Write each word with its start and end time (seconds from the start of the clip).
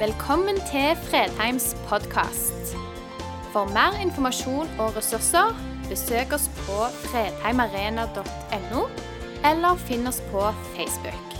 Velkommen 0.00 0.56
til 0.56 0.96
Fredheims 0.96 1.76
podkast. 1.88 2.70
For 3.52 3.68
mer 3.68 3.98
informasjon 4.00 4.70
og 4.80 4.96
ressurser, 4.96 5.52
besøk 5.90 6.32
oss 6.32 6.46
på 6.62 6.86
fredheimarena.no, 7.02 8.86
eller 9.50 9.82
finn 9.84 10.08
oss 10.08 10.22
på 10.30 10.46
Facebook. 10.72 11.36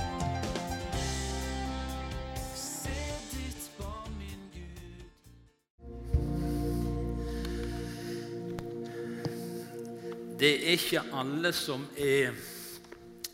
Det 10.40 10.54
er 10.58 10.72
ikke 10.76 11.08
alle 11.16 11.56
som 11.56 11.88
er 11.96 12.36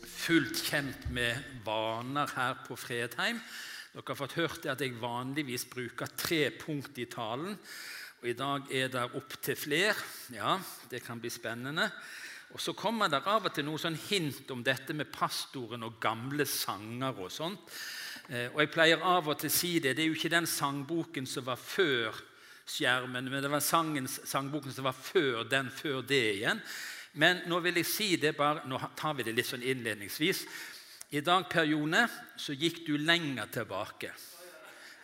fullt 0.07 0.63
kjent 0.71 1.11
med 1.11 1.35
vaner 1.67 2.31
her 2.39 2.61
på 2.63 2.79
Fredheim. 2.79 3.43
Dere 3.97 4.13
har 4.13 4.17
fått 4.19 4.35
hørt 4.37 4.65
at 4.69 4.81
jeg 4.83 4.99
vanligvis 5.01 5.63
bruker 5.71 6.11
tre 6.13 6.51
punkt 6.53 6.99
i 7.01 7.07
talen. 7.09 7.55
Og 8.21 8.27
I 8.29 8.35
dag 8.37 8.67
er 8.69 8.91
det 8.93 9.05
opptil 9.17 9.57
flere. 9.57 9.95
Ja, 10.35 10.59
det 10.91 11.01
kan 11.01 11.17
bli 11.17 11.31
spennende. 11.33 11.87
Og 12.53 12.61
Så 12.61 12.75
kommer 12.77 13.09
det 13.09 13.23
av 13.25 13.49
og 13.49 13.55
til 13.55 13.65
noe 13.65 13.81
sånn 13.81 13.97
hint 13.97 14.53
om 14.53 14.61
dette 14.61 14.93
med 14.93 15.09
pastoren 15.09 15.81
og 15.81 15.97
gamle 15.99 16.45
sanger 16.45 17.23
og 17.25 17.33
sånt. 17.33 17.73
Eh, 18.29 18.53
og 18.53 18.61
Jeg 18.61 18.71
pleier 18.75 19.01
av 19.01 19.31
og 19.33 19.39
til 19.41 19.49
å 19.49 19.57
si 19.57 19.73
det. 19.79 19.95
Det 19.97 20.05
er 20.05 20.11
jo 20.11 20.19
ikke 20.19 20.35
den 20.35 20.45
sangboken 20.45 21.25
som 21.25 21.49
var 21.49 21.57
før 21.57 22.13
skjermen, 22.69 23.25
men 23.25 23.41
det 23.41 23.49
var 23.49 23.65
sangens, 23.65 24.21
sangboken 24.29 24.77
som 24.77 24.85
var 24.85 24.93
før 24.93 25.43
den 25.49 25.73
før 25.73 26.05
det 26.05 26.25
igjen. 26.37 26.61
Men 27.13 27.47
nå 27.49 27.63
vil 27.65 27.81
jeg 27.81 27.89
si 27.89 28.15
det 28.21 28.37
bare, 28.37 28.61
nå 28.69 28.77
tar 28.95 29.17
vi 29.17 29.25
det 29.25 29.33
litt 29.33 29.49
sånn 29.49 29.65
innledningsvis. 29.65 30.45
I 31.09 31.21
dag, 31.23 31.45
Per 31.47 31.63
så 32.35 32.53
gikk 32.53 32.81
du 32.85 32.97
lenger 32.97 33.47
tilbake. 33.47 34.11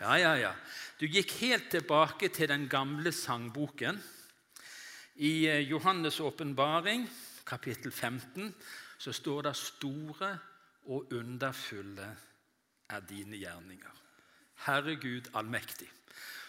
Ja, 0.02 0.18
ja, 0.20 0.36
ja. 0.36 0.54
Du 1.00 1.06
gikk 1.08 1.32
helt 1.40 1.70
tilbake 1.72 2.28
til 2.28 2.50
den 2.52 2.68
gamle 2.68 3.12
sangboken. 3.12 4.02
I 5.16 5.48
eh, 5.48 5.70
Johannes' 5.72 6.20
åpenbaring, 6.20 7.08
kapittel 7.46 7.92
15, 7.92 8.54
så 8.98 9.14
står 9.14 9.42
det 9.42 9.56
'Store 9.56 10.38
og 10.86 11.14
underfulle 11.14 12.18
er 12.90 13.00
dine 13.00 13.38
gjerninger'. 13.38 14.00
Herre 14.66 14.96
Gud 14.96 15.32
allmektig. 15.34 15.88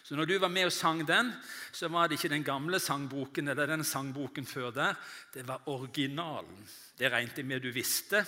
Så 0.02 0.16
når 0.16 0.24
du 0.24 0.38
var 0.38 0.48
med 0.48 0.64
og 0.64 0.72
sang 0.72 1.06
den, 1.06 1.32
så 1.72 1.88
var 1.88 2.08
det 2.08 2.18
ikke 2.18 2.34
den 2.34 2.44
gamle 2.44 2.78
sangboken 2.78 3.48
eller 3.48 3.66
den 3.66 3.84
sangboken 3.84 4.46
før 4.46 4.70
der. 4.70 4.94
Det 5.34 5.48
var 5.48 5.62
originalen. 5.66 6.68
Det 6.98 7.10
regnet 7.10 7.38
jeg 7.38 7.46
med 7.46 7.62
du 7.64 7.70
visste. 7.74 8.24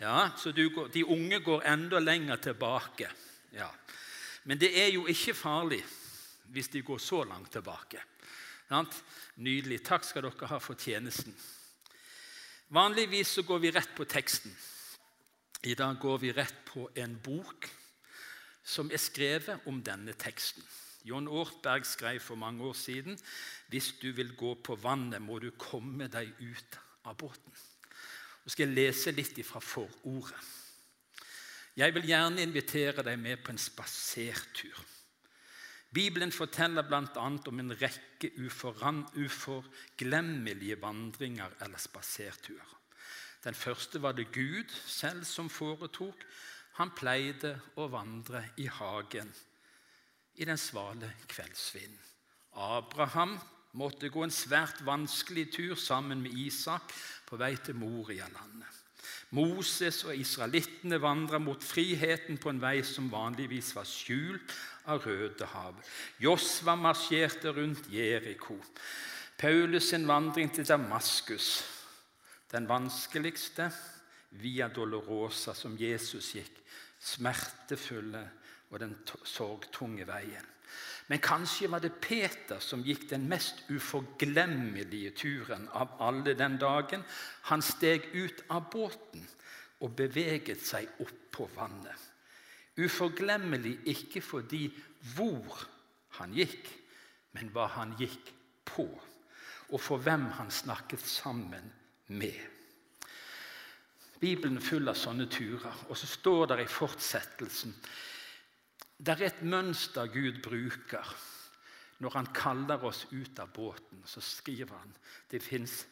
Ja, 0.00 0.30
så 0.36 0.52
du, 0.52 0.68
De 0.92 1.04
unge 1.04 1.40
går 1.40 1.66
enda 1.68 1.98
lenger 1.98 2.36
tilbake. 2.36 3.10
Ja. 3.52 3.68
Men 4.44 4.60
det 4.60 4.72
er 4.78 4.92
jo 4.94 5.06
ikke 5.06 5.34
farlig 5.34 5.82
hvis 6.54 6.68
de 6.68 6.82
går 6.82 6.98
så 6.98 7.24
langt 7.24 7.52
tilbake. 7.52 8.00
Nydelig. 9.36 9.82
Takk 9.84 10.04
skal 10.04 10.24
dere 10.26 10.48
ha 10.48 10.58
for 10.62 10.78
tjenesten. 10.78 11.34
Vanligvis 12.68 13.36
så 13.36 13.42
går 13.42 13.58
vi 13.62 13.70
rett 13.70 13.92
på 13.94 14.04
teksten. 14.04 14.54
I 15.62 15.74
dag 15.74 15.98
går 16.00 16.18
vi 16.18 16.32
rett 16.32 16.64
på 16.66 16.88
en 16.94 17.16
bok 17.22 17.68
som 18.66 18.90
er 18.90 19.02
skrevet 19.02 19.66
om 19.70 19.78
denne 19.82 20.14
teksten. 20.18 20.62
John 21.06 21.28
Ortberg 21.28 21.86
skrev 21.86 22.18
for 22.20 22.34
mange 22.34 22.64
år 22.66 22.74
siden 22.74 23.18
hvis 23.70 23.92
du 24.02 24.10
vil 24.12 24.34
gå 24.36 24.54
på 24.54 24.74
vannet, 24.82 25.22
må 25.22 25.38
du 25.38 25.52
komme 25.58 26.08
deg 26.10 26.32
ut 26.42 26.78
av 27.06 27.16
båten. 27.16 27.52
Nå 28.46 28.52
skal 28.54 28.68
jeg 28.68 28.78
lese 28.78 29.10
litt 29.10 29.40
fra 29.42 29.58
forordet. 29.58 30.38
Jeg 31.76 31.92
vil 31.96 32.04
gjerne 32.06 32.44
invitere 32.46 33.02
deg 33.02 33.18
med 33.18 33.42
på 33.42 33.50
en 33.50 33.58
spasertur. 33.58 34.78
Bibelen 35.90 36.30
forteller 36.32 36.82
bl.a. 36.86 37.26
om 37.26 37.60
en 37.60 37.74
rekke 37.74 38.30
uforglemmelige 38.38 40.78
vandringer 40.78 41.50
eller 41.66 41.78
spaserturer. 41.82 42.70
Den 43.42 43.54
første 43.58 43.98
var 44.02 44.12
det 44.14 44.30
Gud 44.30 44.70
selv 44.86 45.24
som 45.26 45.50
foretok. 45.50 46.22
Han 46.78 46.94
pleide 46.94 47.58
å 47.74 47.90
vandre 47.90 48.54
i 48.62 48.66
hagen 48.70 49.34
i 50.38 50.44
den 50.46 50.58
svale 50.60 51.10
kveldsvinden. 51.26 51.98
Abraham 52.54 53.40
måtte 53.72 54.08
gå 54.12 54.22
en 54.24 54.34
svært 54.34 54.82
vanskelig 54.86 55.50
tur 55.56 55.74
sammen 55.74 56.22
med 56.22 56.36
Isak 56.38 56.92
på 57.26 57.38
vei 57.40 57.54
til 57.56 57.76
Morialandet. 57.80 58.82
Moses 59.34 60.04
og 60.06 60.14
israelittene 60.14 61.00
vandra 61.02 61.40
mot 61.42 61.62
friheten 61.62 62.38
på 62.38 62.52
en 62.52 62.60
vei 62.62 62.78
som 62.86 63.10
vanligvis 63.10 63.72
var 63.74 63.88
skjult 63.88 64.54
av 64.86 65.02
Rødehavet. 65.02 65.82
Josva 66.22 66.76
marsjerte 66.78 67.50
rundt 67.50 67.90
Jeriko. 67.90 68.60
Paulus' 69.36 69.90
sin 69.90 70.06
vandring 70.08 70.48
til 70.54 70.64
Damaskus, 70.64 71.64
den 72.52 72.68
vanskeligste 72.68 73.68
via 74.40 74.68
Dolorosa 74.68 75.52
som 75.54 75.76
Jesus 75.76 76.30
gikk, 76.38 76.62
smertefulle 77.00 78.22
og 78.70 78.80
den 78.82 78.94
sorgtunge 79.24 80.06
veien. 80.08 80.52
Men 81.06 81.22
kanskje 81.22 81.70
var 81.70 81.82
det 81.84 81.94
Peter 82.02 82.58
som 82.60 82.82
gikk 82.82 83.06
den 83.12 83.28
mest 83.30 83.62
uforglemmelige 83.70 85.12
turen 85.14 85.68
av 85.70 85.94
alle 86.02 86.34
den 86.34 86.56
dagen. 86.58 87.04
Han 87.50 87.62
steg 87.62 88.08
ut 88.14 88.42
av 88.50 88.66
båten 88.72 89.22
og 89.84 89.94
beveget 89.94 90.64
seg 90.66 90.88
opp 91.04 91.22
på 91.36 91.46
vannet. 91.54 92.00
Uforglemmelig 92.76 93.78
ikke 93.92 94.20
fordi 94.24 94.66
hvor 95.14 95.62
han 96.18 96.34
gikk, 96.34 96.66
men 97.36 97.52
hva 97.54 97.68
han 97.76 97.94
gikk 98.00 98.32
på, 98.66 98.88
og 99.70 99.80
for 99.80 100.02
hvem 100.02 100.26
han 100.40 100.50
snakket 100.50 101.04
sammen 101.06 101.70
med. 102.08 102.56
Bibelen 104.20 104.56
er 104.56 104.64
full 104.64 104.88
av 104.88 104.96
sånne 104.96 105.26
turer. 105.28 105.84
Og 105.90 105.96
så 105.98 106.08
står 106.08 106.46
det 106.52 106.62
i 106.64 106.70
fortsettelsen 106.72 107.74
det 108.98 109.12
er 109.12 109.26
et 109.26 109.42
mønster 109.44 110.08
Gud 110.08 110.40
bruker 110.44 111.10
når 112.00 112.16
han 112.16 112.28
kaller 112.36 112.84
oss 112.84 113.04
ut 113.12 113.38
av 113.40 113.52
båten. 113.52 114.02
Så 114.04 114.20
skriver 114.24 114.76
han 114.76 114.94
det 115.30 115.42
fins 115.44 115.84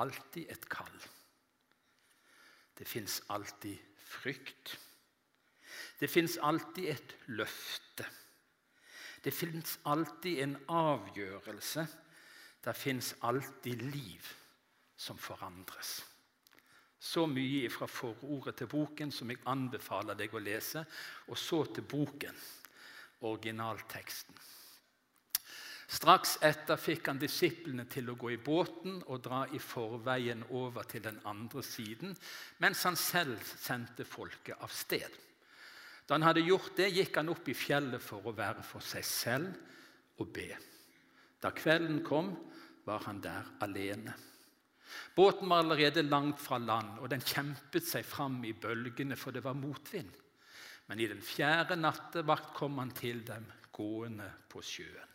alltid 0.00 0.50
et 0.52 0.68
kall. 0.68 0.98
Det 2.74 2.86
fins 2.88 3.20
alltid 3.30 3.78
frykt. 4.04 4.76
Det 6.00 6.10
fins 6.10 6.36
alltid 6.42 6.90
et 6.94 7.16
løfte. 7.26 8.06
Det 9.24 9.32
fins 9.32 9.78
alltid 9.88 10.42
en 10.44 10.56
avgjørelse. 10.68 11.86
Det 12.64 12.76
fins 12.76 13.14
alltid 13.22 13.84
liv 13.92 14.32
som 14.96 15.18
forandres. 15.18 16.02
Så 17.04 17.26
mye 17.28 17.68
fra 17.68 17.86
forordet 17.90 18.56
til 18.62 18.70
boken 18.72 19.12
som 19.12 19.28
jeg 19.28 19.42
anbefaler 19.50 20.16
deg 20.16 20.32
å 20.32 20.40
lese. 20.40 20.86
Og 21.28 21.36
så 21.38 21.60
til 21.76 21.84
boken, 21.88 22.36
originalteksten. 23.28 24.40
Straks 25.94 26.38
etter 26.42 26.80
fikk 26.80 27.10
han 27.10 27.20
disiplene 27.20 27.84
til 27.92 28.08
å 28.10 28.16
gå 28.18 28.32
i 28.32 28.40
båten 28.40 29.02
og 29.04 29.20
dra 29.22 29.42
i 29.52 29.60
forveien 29.60 30.46
over 30.56 30.88
til 30.88 31.04
den 31.04 31.20
andre 31.28 31.62
siden, 31.62 32.16
mens 32.64 32.82
han 32.88 32.96
selv 32.98 33.44
sendte 33.44 34.08
folket 34.08 34.56
av 34.64 34.72
sted. 34.72 35.20
Da 36.08 36.16
han 36.16 36.24
hadde 36.26 36.44
gjort 36.44 36.72
det, 36.80 36.90
gikk 36.92 37.20
han 37.20 37.30
opp 37.32 37.48
i 37.48 37.56
fjellet 37.56 38.02
for 38.02 38.26
å 38.26 38.34
være 38.36 38.64
for 38.66 38.84
seg 38.84 39.04
selv 39.06 40.20
og 40.20 40.32
be. 40.34 40.50
Da 41.40 41.52
kvelden 41.52 42.00
kom, 42.04 42.32
var 42.84 43.04
han 43.06 43.20
der 43.24 43.54
alene. 43.64 44.16
Båten 45.14 45.48
var 45.48 45.62
allerede 45.62 46.02
langt 46.02 46.40
fra 46.42 46.58
land, 46.58 46.98
og 47.00 47.10
den 47.10 47.22
kjempet 47.24 47.86
seg 47.86 48.06
fram 48.06 48.40
i 48.44 48.52
bølgene, 48.52 49.16
for 49.16 49.34
det 49.34 49.44
var 49.44 49.56
motvind. 49.58 50.12
Men 50.86 51.00
i 51.00 51.08
den 51.08 51.22
fjerde 51.24 51.76
nattevakt 51.80 52.52
kom 52.56 52.78
han 52.82 52.92
til 52.96 53.22
dem 53.26 53.46
gående 53.74 54.28
på 54.50 54.62
sjøen. 54.64 55.10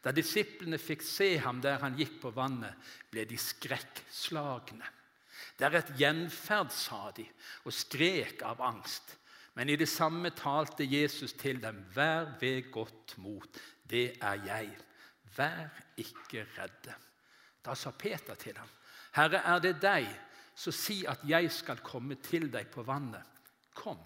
Da 0.00 0.12
disiplene 0.16 0.78
fikk 0.80 1.02
se 1.04 1.34
ham 1.44 1.60
der 1.60 1.82
han 1.82 1.98
gikk 1.98 2.16
på 2.22 2.32
vannet, 2.32 2.76
ble 3.12 3.26
de 3.28 3.36
skrekkslagne. 3.36 4.88
Det 5.56 5.66
er 5.68 5.76
et 5.76 5.92
gjenferd, 6.00 6.72
sa 6.72 7.10
de, 7.16 7.26
og 7.68 7.76
skrek 7.76 8.40
av 8.48 8.62
angst. 8.64 9.16
Men 9.58 9.68
i 9.68 9.76
det 9.76 9.90
samme 9.92 10.30
talte 10.32 10.86
Jesus 10.88 11.34
til 11.36 11.60
dem, 11.60 11.82
vær 11.92 12.32
ved 12.40 12.70
godt 12.72 13.16
mot, 13.20 13.60
det 13.84 14.14
er 14.24 14.40
jeg. 14.46 14.70
Vær 15.36 15.68
ikke 16.00 16.46
redde. 16.56 16.96
Da 17.60 17.74
sa 17.76 17.92
Peter 17.92 18.38
til 18.40 18.56
ham, 18.56 18.70
Herre, 19.16 19.42
er 19.42 19.58
det 19.62 19.76
deg, 19.82 20.06
så 20.54 20.72
si 20.74 21.02
at 21.08 21.22
jeg 21.26 21.50
skal 21.52 21.82
komme 21.84 22.18
til 22.22 22.50
deg 22.52 22.68
på 22.72 22.84
vannet. 22.86 23.26
Kom, 23.74 23.98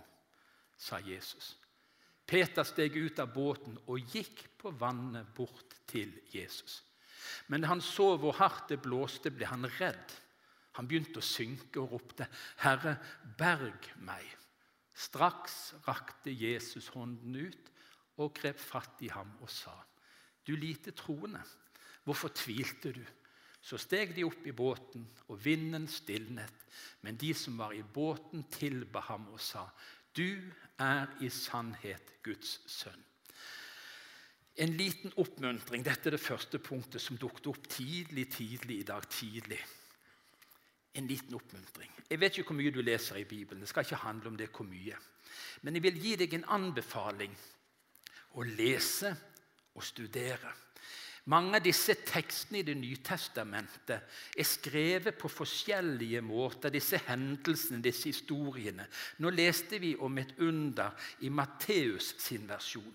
sa 0.78 1.00
Jesus. 1.02 1.54
Peter 2.26 2.64
steg 2.64 2.96
ut 2.96 3.20
av 3.20 3.32
båten 3.34 3.76
og 3.90 4.14
gikk 4.14 4.46
på 4.60 4.72
vannet 4.80 5.28
bort 5.36 5.76
til 5.90 6.12
Jesus. 6.32 6.80
Men 7.48 7.64
da 7.64 7.72
han 7.72 7.82
så 7.84 8.14
hvor 8.20 8.36
hardt 8.38 8.70
det 8.72 8.80
blåste, 8.84 9.32
ble 9.32 9.48
han 9.48 9.66
redd. 9.78 10.14
Han 10.78 10.88
begynte 10.88 11.20
å 11.20 11.26
synke 11.26 11.82
og 11.82 11.92
ropte, 11.94 12.26
'Herre, 12.58 12.96
berg 13.38 13.92
meg.' 13.96 14.38
Straks 14.94 15.74
rakte 15.88 16.30
Jesus 16.30 16.88
hånden 16.94 17.34
ut 17.34 17.70
og 18.22 18.34
grep 18.34 18.60
fatt 18.62 19.02
i 19.02 19.10
ham 19.10 19.32
og 19.40 19.50
sa, 19.50 19.74
'Du 20.44 20.54
lite 20.56 20.90
troende, 20.90 21.42
hvorfor 22.04 22.28
tvilte 22.28 22.92
du?' 22.92 23.06
Så 23.64 23.78
steg 23.80 24.12
de 24.12 24.26
opp 24.28 24.44
i 24.44 24.52
båten, 24.52 25.06
og 25.32 25.40
vinden 25.40 25.86
stilnet. 25.88 26.66
Men 27.00 27.16
de 27.16 27.32
som 27.34 27.56
var 27.58 27.72
i 27.72 27.82
båten, 27.82 28.44
tilba 28.52 29.00
ham 29.08 29.28
og 29.32 29.40
sa, 29.40 29.68
'Du 30.14 30.52
er 30.78 31.06
i 31.20 31.28
sannhet 31.28 32.22
Guds 32.22 32.60
sønn'. 32.66 33.04
En 34.56 34.76
liten 34.76 35.12
oppmuntring. 35.16 35.84
Dette 35.84 36.08
er 36.08 36.10
det 36.14 36.20
første 36.20 36.58
punktet 36.58 37.00
som 37.00 37.16
dukket 37.18 37.46
opp 37.46 37.68
tidlig 37.68 38.28
tidlig 38.30 38.78
i 38.78 38.86
dag 38.86 39.08
tidlig. 39.10 39.58
En 40.94 41.06
liten 41.06 41.34
oppmuntring. 41.34 41.90
Jeg 42.10 42.20
vet 42.20 42.38
ikke 42.38 42.52
hvor 42.52 42.60
mye 42.60 42.70
du 42.70 42.82
leser 42.82 43.16
i 43.16 43.24
Bibelen. 43.24 43.60
Det 43.60 43.68
skal 43.68 43.82
ikke 43.82 44.04
handle 44.04 44.28
om 44.28 44.36
det 44.36 44.50
hvor 44.54 44.64
mye. 44.64 44.96
Men 45.62 45.74
jeg 45.74 45.82
vil 45.82 45.98
gi 46.02 46.16
deg 46.16 46.34
en 46.34 46.44
anbefaling 46.44 47.34
å 48.34 48.42
lese 48.42 49.16
og 49.74 49.82
studere. 49.82 50.52
Mange 51.26 51.56
av 51.56 51.64
disse 51.64 51.94
tekstene 52.04 52.60
i 52.60 52.66
Det 52.66 52.74
nye 52.76 53.00
testamentet 53.00 54.16
er 54.36 54.48
skrevet 54.48 55.16
på 55.16 55.30
forskjellige 55.32 56.20
måter. 56.20 56.72
Disse 56.72 57.00
hendelsene, 57.06 57.80
disse 57.82 58.10
historiene. 58.10 58.84
Nå 59.24 59.32
leste 59.32 59.80
vi 59.80 59.94
om 59.96 60.18
et 60.20 60.34
under 60.44 60.92
i 61.24 61.30
Matteus 61.32 62.14
sin 62.20 62.44
versjon. 62.48 62.92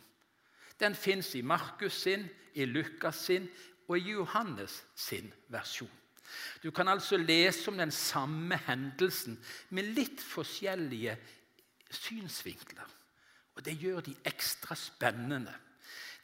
Den 0.80 0.96
fins 0.96 1.34
i 1.36 1.42
Markus 1.42 2.04
sin, 2.06 2.28
i 2.54 2.66
Lukas 2.66 3.26
sin 3.26 3.50
og 3.88 3.98
i 3.98 4.12
Johannes 4.14 4.84
sin 4.96 5.34
versjon. 5.50 5.90
Du 6.64 6.70
kan 6.72 6.88
altså 6.88 7.18
lese 7.18 7.72
om 7.72 7.78
den 7.78 7.92
samme 7.92 8.60
hendelsen 8.68 9.40
med 9.74 9.90
litt 9.98 10.22
forskjellige 10.22 11.18
synsvinkler. 11.90 12.86
Og 13.56 13.66
Det 13.66 13.74
gjør 13.82 14.00
de 14.06 14.14
ekstra 14.24 14.76
spennende. 14.76 15.56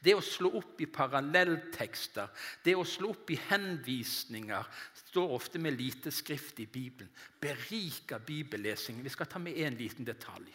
Det 0.05 0.13
å 0.13 0.21
slå 0.21 0.51
opp 0.59 0.81
i 0.83 0.87
parallelltekster, 0.93 2.29
det 2.63 2.75
å 2.77 2.85
slå 2.85 3.09
opp 3.15 3.31
i 3.33 3.39
henvisninger 3.47 4.67
står 5.07 5.33
ofte 5.33 5.61
med 5.61 5.79
lite 5.79 6.13
skrift 6.13 6.59
i 6.61 6.67
Bibelen. 6.69 7.09
Beriker 7.41 8.21
bibellesingen. 8.21 9.03
Vi 9.03 9.13
skal 9.13 9.29
ta 9.31 9.41
med 9.41 9.57
én 9.57 9.77
liten 9.79 10.05
detalj. 10.05 10.51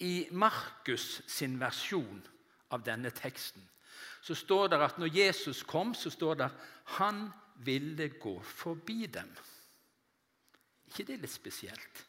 I 0.00 0.28
Markus 0.32 1.20
sin 1.30 1.58
versjon 1.60 2.22
av 2.72 2.82
denne 2.82 3.12
teksten 3.14 3.68
så 4.22 4.34
står 4.38 4.70
det 4.70 4.78
at 4.86 4.98
når 5.02 5.16
Jesus 5.16 5.62
kom, 5.66 5.92
så 5.94 6.10
står 6.10 6.38
det 6.38 6.46
at 6.46 6.66
han 6.98 7.26
ville 7.66 8.08
gå 8.22 8.36
forbi 8.42 9.06
dem. 9.06 9.28
ikke 10.88 11.04
det 11.08 11.20
litt 11.22 11.32
spesielt? 11.32 12.02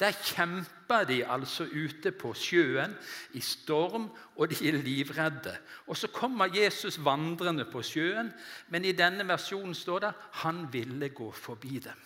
Der 0.00 0.12
kjemper 0.12 1.04
de 1.08 1.22
altså 1.24 1.64
ute 1.64 2.12
på 2.12 2.34
sjøen 2.36 2.92
i 3.32 3.40
storm, 3.40 4.10
og 4.36 4.50
de 4.50 4.68
er 4.68 4.82
livredde. 4.82 5.56
Og 5.86 5.96
Så 5.96 6.08
kommer 6.08 6.52
Jesus 6.56 7.04
vandrende 7.04 7.64
på 7.64 7.82
sjøen, 7.82 8.32
men 8.68 8.84
i 8.84 8.92
denne 8.92 9.28
versjonen 9.28 9.74
står 9.74 9.98
det 9.98 10.12
han 10.32 10.66
ville 10.72 11.08
gå 11.08 11.30
forbi 11.32 11.78
dem. 11.78 12.02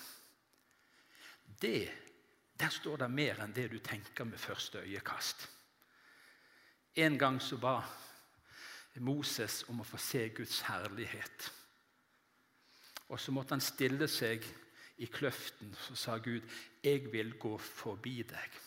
Det, 1.62 1.90
Der 2.60 2.68
står 2.68 2.96
det 2.96 3.10
mer 3.10 3.38
enn 3.40 3.54
det 3.56 3.70
du 3.72 3.78
tenker 3.78 4.24
med 4.24 4.38
første 4.38 4.78
øyekast. 4.78 5.48
En 6.94 7.18
gang 7.18 7.38
så 7.42 7.56
ba 7.56 7.80
Moses 9.00 9.64
om 9.68 9.80
å 9.80 9.86
få 9.86 9.96
se 9.96 10.28
Guds 10.28 10.60
herlighet. 10.60 11.52
Og 13.08 13.20
så 13.20 13.32
måtte 13.32 13.56
han 13.56 13.64
stille 13.64 14.08
seg 14.08 14.44
i 15.00 15.08
kløften, 15.08 15.74
så 15.88 15.94
sa 15.96 16.16
Gud, 16.16 16.40
'Jeg 16.82 17.12
vil 17.12 17.32
gå 17.38 17.58
forbi 17.58 18.22
deg'. 18.22 18.58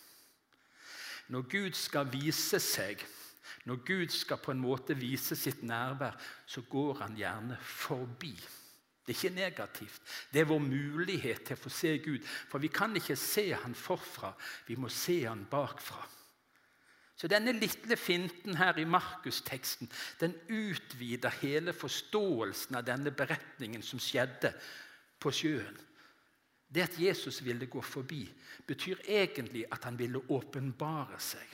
Når 1.27 1.41
Gud 1.41 1.73
skal 1.73 2.11
vise 2.11 2.59
seg, 2.59 3.05
når 3.65 3.75
Gud 3.85 4.09
skal 4.11 4.37
på 4.37 4.51
en 4.51 4.59
måte 4.59 4.97
vise 4.97 5.35
sitt 5.35 5.63
nærvær, 5.63 6.17
så 6.45 6.61
går 6.61 6.93
han 6.93 7.15
gjerne 7.15 7.57
forbi. 7.61 8.33
Det 9.03 9.15
er 9.15 9.19
ikke 9.19 9.35
negativt. 9.35 10.01
Det 10.33 10.41
er 10.41 10.47
vår 10.47 10.59
mulighet 10.59 11.43
til 11.45 11.57
å 11.57 11.59
få 11.59 11.69
se 11.69 11.97
Gud. 11.97 12.23
For 12.51 12.59
vi 12.63 12.67
kan 12.71 12.95
ikke 12.95 13.15
se 13.19 13.49
han 13.53 13.75
forfra, 13.75 14.33
vi 14.67 14.75
må 14.75 14.89
se 14.89 15.23
han 15.25 15.45
bakfra. 15.51 16.03
Så 17.15 17.27
denne 17.27 17.51
lille 17.55 17.95
finten 17.99 18.57
her 18.57 18.79
i 18.79 18.87
Markusteksten 18.89 19.91
den 20.19 20.33
utvider 20.49 21.35
hele 21.41 21.73
forståelsen 21.73 22.75
av 22.79 22.87
denne 22.87 23.11
beretningen 23.15 23.83
som 23.85 23.99
skjedde 24.01 24.53
på 25.19 25.31
sjøen. 25.31 25.77
Det 26.73 26.81
at 26.81 26.99
Jesus 26.99 27.43
ville 27.45 27.65
gå 27.69 27.81
forbi, 27.81 28.23
betyr 28.67 29.03
egentlig 29.05 29.65
at 29.71 29.83
han 29.83 29.97
ville 29.99 30.23
åpenbare 30.29 31.19
seg. 31.21 31.45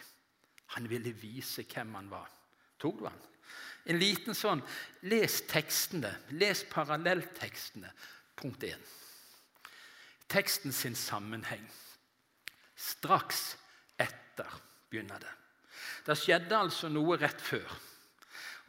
Han 0.76 0.88
ville 0.90 1.12
vise 1.12 1.66
hvem 1.68 1.96
han 1.98 2.08
var. 2.12 2.30
Tok 2.80 3.02
du 3.02 3.08
han? 3.10 3.26
En 3.90 4.00
liten 4.00 4.38
sånn 4.38 4.62
Les 5.10 5.42
tekstene. 5.50 6.12
Les 6.40 6.64
parallelltekstene. 6.72 7.92
Punkt 8.40 8.64
1. 8.64 8.80
Teksten 10.30 10.72
sin 10.72 10.96
sammenheng. 10.96 11.66
Straks 12.80 13.58
etter 14.00 14.60
begynner 14.90 15.20
det. 15.20 15.34
Det 16.06 16.16
skjedde 16.16 16.56
altså 16.56 16.88
noe 16.92 17.18
rett 17.20 17.42
før. 17.44 17.68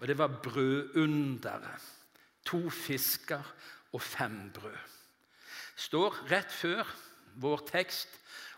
Og 0.01 0.09
det 0.09 0.17
var 0.19 0.41
brødunderet. 0.43 1.91
To 2.49 2.65
fisker 2.73 3.45
og 3.93 4.03
fem 4.03 4.49
brød 4.57 5.00
står 5.81 6.25
rett 6.31 6.53
før 6.53 6.89
vår 7.41 7.65
tekst, 7.71 8.09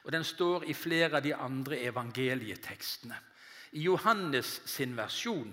og 0.02 0.12
den 0.14 0.24
står 0.26 0.66
i 0.66 0.74
flere 0.74 1.18
av 1.18 1.24
de 1.24 1.34
andre 1.34 1.78
evangelietekstene. 1.86 3.18
I 3.78 3.86
Johannes 3.86 4.58
sin 4.68 4.96
versjon 4.98 5.52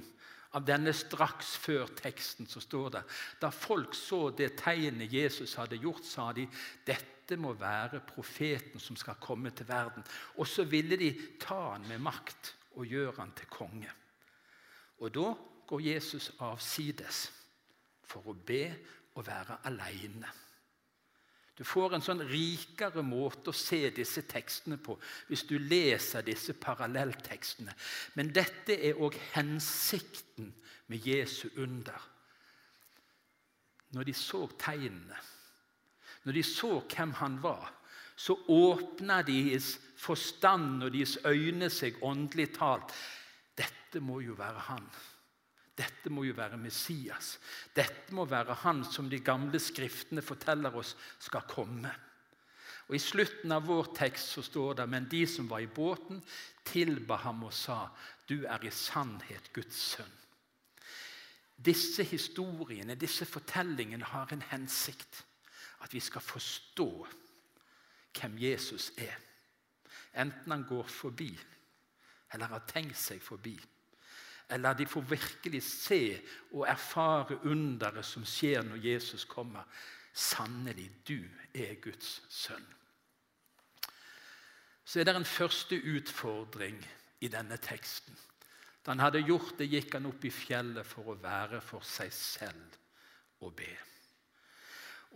av 0.57 0.65
denne 0.65 0.91
straks 0.97 1.53
før 1.61 1.91
teksten 1.99 2.49
så 2.49 2.61
står 2.63 2.89
det 2.95 3.03
da 3.41 3.51
folk 3.53 3.93
så 3.95 4.29
det 4.33 4.55
tegnet 4.59 5.13
Jesus 5.13 5.53
hadde 5.59 5.77
gjort, 5.79 6.03
sa 6.05 6.31
de 6.33 6.47
dette 6.85 7.37
må 7.37 7.53
være 7.53 8.01
profeten 8.09 8.81
som 8.81 8.97
skal 8.97 9.19
komme 9.21 9.53
til 9.53 9.69
verden. 9.69 10.03
Og 10.41 10.49
så 10.49 10.65
ville 10.65 10.97
de 10.97 11.11
ta 11.41 11.75
han 11.75 11.85
med 11.87 12.01
makt 12.01 12.55
og 12.81 12.89
gjøre 12.89 13.19
han 13.21 13.35
til 13.37 13.51
konge. 13.53 13.93
Og 14.99 15.13
da 15.13 15.29
går 15.69 15.85
Jesus 15.85 16.31
avsides 16.41 17.27
for 18.09 18.25
å 18.25 18.33
be 18.33 18.63
og 19.13 19.27
være 19.27 19.61
aleine. 19.69 20.31
Du 21.59 21.65
får 21.67 21.97
en 21.97 22.03
sånn 22.03 22.21
rikere 22.23 23.01
måte 23.03 23.51
å 23.51 23.57
se 23.57 23.81
disse 23.91 24.23
tekstene 24.31 24.77
på 24.79 24.93
hvis 25.27 25.43
du 25.49 25.57
leser 25.59 26.23
disse 26.23 26.55
parallelltekstene. 26.55 27.73
Men 28.15 28.31
dette 28.31 28.77
er 28.79 29.01
òg 29.03 29.17
hensikten 29.33 30.53
med 30.87 31.03
Jesu 31.03 31.49
under. 31.59 31.99
Når 33.91 34.07
de 34.07 34.15
så 34.15 34.45
tegnene, 34.61 35.19
når 36.23 36.39
de 36.39 36.45
så 36.47 36.71
hvem 36.79 37.11
han 37.19 37.37
var, 37.43 37.67
så 38.15 38.37
åpna 38.51 39.19
deres 39.27 39.73
forstand 39.99 40.83
og 40.85 40.93
deres 40.95 41.17
øyne 41.27 41.67
seg 41.71 41.99
åndelig 42.07 42.53
talt. 42.55 42.95
Dette 43.59 43.99
må 43.99 44.21
jo 44.23 44.39
være 44.39 44.63
han. 44.71 44.87
Dette 45.79 46.11
må 46.11 46.25
jo 46.27 46.35
være 46.35 46.59
Messias. 46.59 47.37
Dette 47.75 48.13
må 48.15 48.25
være 48.27 48.57
han 48.65 48.83
som 48.83 49.07
de 49.09 49.21
gamle 49.23 49.61
skriftene 49.63 50.23
forteller 50.25 50.75
oss 50.75 50.95
skal 51.23 51.47
komme. 51.47 51.91
Og 52.89 52.97
I 52.97 53.01
slutten 53.01 53.53
av 53.53 53.67
vår 53.69 53.91
tekst 53.95 54.33
så 54.33 54.43
står 54.43 54.79
det 54.79 54.87
men 54.89 55.07
de 55.11 55.21
som 55.29 55.47
var 55.47 55.61
i 55.61 55.69
båten, 55.69 56.19
tilba 56.65 57.19
ham 57.23 57.45
og 57.47 57.53
sa, 57.53 57.85
du 58.27 58.41
er 58.49 58.65
i 58.65 58.71
sannhet 58.73 59.51
Guds 59.53 59.77
sønn. 59.93 60.15
Disse 61.59 62.05
historiene, 62.07 62.95
disse 62.95 63.27
fortellingene 63.27 64.07
har 64.09 64.31
en 64.33 64.43
hensikt. 64.51 65.23
At 65.83 65.93
vi 65.93 66.01
skal 66.03 66.23
forstå 66.23 66.89
hvem 68.19 68.37
Jesus 68.41 68.89
er. 68.97 69.15
Enten 70.19 70.51
han 70.51 70.65
går 70.67 70.87
forbi 70.91 71.29
eller 72.33 72.51
har 72.51 72.65
tenkt 72.67 72.97
seg 72.99 73.21
forbi. 73.23 73.55
Eller 74.49 74.73
de 74.73 74.85
får 74.89 75.05
virkelig 75.11 75.61
se 75.63 76.01
og 76.51 76.65
erfare 76.67 77.37
underet 77.45 78.05
som 78.05 78.25
skjer 78.25 78.63
når 78.65 78.85
Jesus 78.85 79.25
kommer. 79.29 79.67
Sannelig, 80.13 80.89
du 81.07 81.19
er 81.53 81.77
Guds 81.81 82.21
sønn. 82.29 82.65
Så 84.85 84.99
er 84.99 85.05
det 85.05 85.15
en 85.15 85.27
første 85.27 85.77
utfordring 85.77 86.79
i 87.21 87.29
denne 87.29 87.59
teksten. 87.61 88.15
Da 88.81 88.95
han 88.95 89.03
hadde 89.03 89.21
gjort 89.21 89.53
det, 89.59 89.69
gikk 89.69 89.93
han 89.99 90.09
opp 90.09 90.25
i 90.25 90.33
fjellet 90.33 90.87
for 90.87 91.11
å 91.11 91.19
være 91.21 91.61
for 91.61 91.85
seg 91.85 92.09
selv 92.15 92.79
og 93.45 93.53
be. 93.59 93.69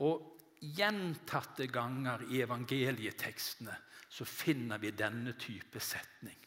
Og 0.06 0.34
Gjentatte 0.63 1.68
ganger 1.68 2.22
i 2.32 2.40
evangelietekstene 2.44 3.74
så 4.13 4.25
finner 4.28 4.80
vi 4.80 4.94
denne 4.96 5.34
type 5.36 5.82
setning. 5.84 6.38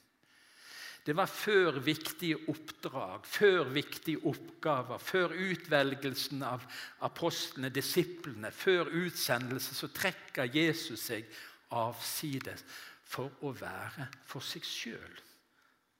Det 1.06 1.14
var 1.14 1.30
før 1.30 1.78
viktige 1.86 2.40
oppdrag, 2.50 3.26
før 3.26 3.68
viktige 3.70 4.24
oppgaver, 4.26 4.98
før 4.98 5.36
utvelgelsen 5.38 6.42
av 6.42 6.64
apostlene, 7.06 7.70
disiplene, 7.70 8.50
før 8.50 8.90
utsendelse, 9.04 9.76
så 9.78 9.90
trekker 9.94 10.50
Jesus 10.50 11.06
seg 11.12 11.30
avsides 11.78 12.64
for 13.06 13.46
å 13.46 13.54
være 13.54 14.08
for 14.26 14.42
seg 14.42 14.66
sjøl 14.66 15.22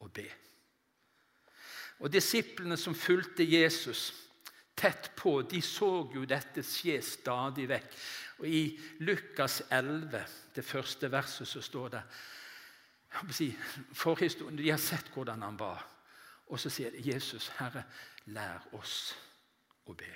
og 0.03 0.11
be. 0.17 0.27
Og 2.03 2.11
Disiplene 2.13 2.77
som 2.77 2.95
fulgte 2.99 3.47
Jesus 3.47 4.11
tett 4.77 5.13
på, 5.17 5.39
de 5.49 5.63
så 5.65 5.91
jo 6.13 6.27
dette 6.29 6.67
skje 6.67 6.99
stadig 7.01 7.71
vekk. 7.71 7.95
Og 8.43 8.49
I 8.51 8.65
Lukas 9.07 9.63
11, 9.71 10.27
det 10.59 10.65
første 10.67 11.09
verset, 11.15 11.49
så 11.49 11.63
står 11.65 11.95
det 11.95 12.03
si, 13.31 13.51
forhistorien, 13.93 14.57
De 14.59 14.71
har 14.71 14.81
sett 14.83 15.11
hvordan 15.15 15.43
han 15.43 15.59
var. 15.59 15.85
Og 16.47 16.61
så 16.61 16.71
sier 16.71 16.91
de, 16.95 17.03
Jesus, 17.11 17.49
Herre, 17.59 17.85
lær 18.27 18.69
oss 18.77 19.15
å 19.87 19.95
be. 19.95 20.13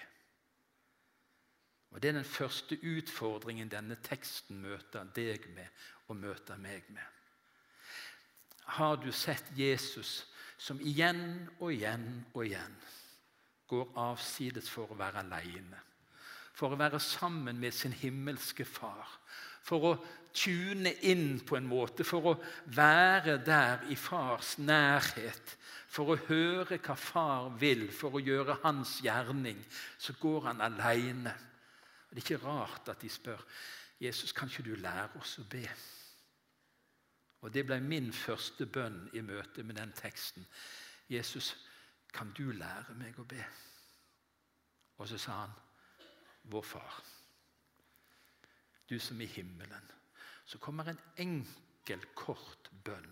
Og 1.90 2.02
Det 2.02 2.08
er 2.08 2.20
den 2.20 2.24
første 2.24 2.78
utfordringen 2.86 3.70
denne 3.70 3.96
teksten 4.02 4.60
møter 4.62 5.08
deg 5.14 5.48
med 5.54 5.66
og 6.08 6.16
møter 6.16 6.58
meg 6.58 6.86
med. 6.94 7.06
Har 8.78 8.96
du 9.02 9.10
sett 9.12 9.50
Jesus 9.56 10.26
som 10.58 10.80
igjen 10.80 11.48
og 11.58 11.72
igjen 11.72 12.06
og 12.34 12.44
igjen 12.46 12.76
går 13.70 13.90
avsides 13.98 14.70
for 14.70 14.92
å 14.92 14.98
være 14.98 15.24
alene? 15.24 15.80
For 16.54 16.70
å 16.70 16.78
være 16.78 17.00
sammen 17.02 17.58
med 17.58 17.74
sin 17.74 17.94
himmelske 17.96 18.64
far? 18.64 19.08
For 19.66 19.86
å 19.90 19.96
tune 20.34 20.92
inn 21.08 21.40
på 21.46 21.56
en 21.56 21.68
måte, 21.68 22.04
for 22.04 22.32
å 22.32 22.36
være 22.76 23.38
der 23.44 23.86
i 23.90 23.96
fars 23.98 24.56
nærhet? 24.58 25.56
For 25.90 26.12
å 26.12 26.20
høre 26.28 26.78
hva 26.78 26.94
far 26.94 27.48
vil, 27.58 27.88
for 27.92 28.14
å 28.14 28.22
gjøre 28.22 28.60
hans 28.62 29.00
gjerning, 29.02 29.58
så 29.98 30.14
går 30.20 30.50
han 30.50 30.60
alene. 30.62 31.32
Og 32.08 32.14
Det 32.14 32.22
er 32.22 32.26
ikke 32.26 32.46
rart 32.46 32.88
at 32.88 33.02
de 33.02 33.10
spør 33.10 33.42
Jesus, 34.00 34.32
kan 34.32 34.48
ikke 34.48 34.64
du 34.64 34.74
lære 34.80 35.20
oss 35.20 35.38
å 35.42 35.44
be? 35.50 35.66
Og 37.40 37.52
Det 37.52 37.66
ble 37.66 37.80
min 37.80 38.12
første 38.12 38.66
bønn 38.66 39.08
i 39.12 39.20
møte 39.20 39.62
med 39.62 39.76
den 39.76 39.92
teksten. 39.92 40.46
Jesus, 41.08 41.56
kan 42.12 42.32
du 42.36 42.52
lære 42.52 42.94
meg 42.98 43.18
å 43.18 43.24
be? 43.24 43.44
Og 44.98 45.08
så 45.08 45.18
sa 45.18 45.40
han, 45.42 45.56
Vår 46.50 46.62
Far, 46.62 47.02
du 48.88 48.98
som 48.98 49.20
i 49.20 49.26
himmelen. 49.26 49.90
Så 50.50 50.58
kommer 50.58 50.88
en 50.90 50.98
enkel, 51.22 52.02
kort 52.18 52.72
bønn. 52.82 53.10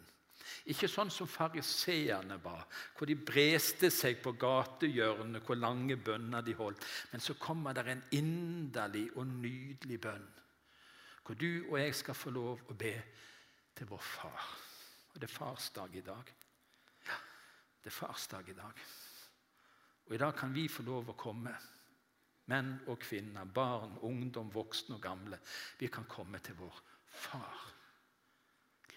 Ikke 0.72 0.88
sånn 0.90 1.10
som 1.12 1.28
fariseerne 1.30 2.38
var, 2.42 2.64
hvor 2.96 3.06
de 3.06 3.14
breste 3.14 3.92
seg 3.94 4.18
på 4.24 4.32
gatehjørnet, 4.40 5.44
hvor 5.46 5.60
lange 5.60 5.96
bønner 6.02 6.42
de 6.42 6.56
holdt. 6.58 6.82
Men 7.12 7.22
så 7.22 7.36
kommer 7.38 7.76
det 7.76 7.84
en 7.92 8.02
inderlig 8.18 9.06
og 9.14 9.28
nydelig 9.30 10.00
bønn, 10.02 10.26
hvor 11.22 11.38
du 11.38 11.68
og 11.68 11.78
jeg 11.78 11.94
skal 11.94 12.18
få 12.18 12.34
lov 12.34 12.66
å 12.72 12.76
be 12.78 12.94
til 13.78 13.90
vår 13.92 14.02
far. 14.02 14.50
Og 15.12 15.20
det 15.20 15.28
er 15.28 15.36
farsdag 15.36 15.96
i 16.00 16.04
dag. 16.10 16.34
Ja, 17.06 17.22
det 17.84 17.92
er 17.92 17.98
farsdag 18.00 18.50
i 18.50 18.58
dag. 18.58 18.84
Og 20.08 20.14
i 20.16 20.20
dag 20.24 20.34
kan 20.34 20.54
vi 20.56 20.66
få 20.72 20.82
lov 20.88 21.12
å 21.12 21.18
komme. 21.18 21.54
Menn 22.48 22.78
og 22.88 22.96
kvinner, 23.04 23.44
barn, 23.44 23.98
ungdom, 24.08 24.48
voksne 24.50 24.96
og 24.96 25.04
gamle. 25.04 25.38
Vi 25.78 25.90
kan 25.92 26.08
komme 26.08 26.40
til 26.40 26.56
vår 26.58 26.87
far. 27.10 27.64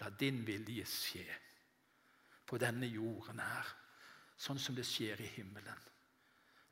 La 0.00 0.10
din 0.10 0.42
vilje 0.46 0.84
skje 0.88 1.26
på 2.46 2.58
denne 2.60 2.88
jorden 2.90 3.40
her, 3.40 3.68
sånn 4.36 4.58
som 4.60 4.76
det 4.76 4.84
skjer 4.88 5.20
i 5.22 5.30
himmelen. 5.36 5.88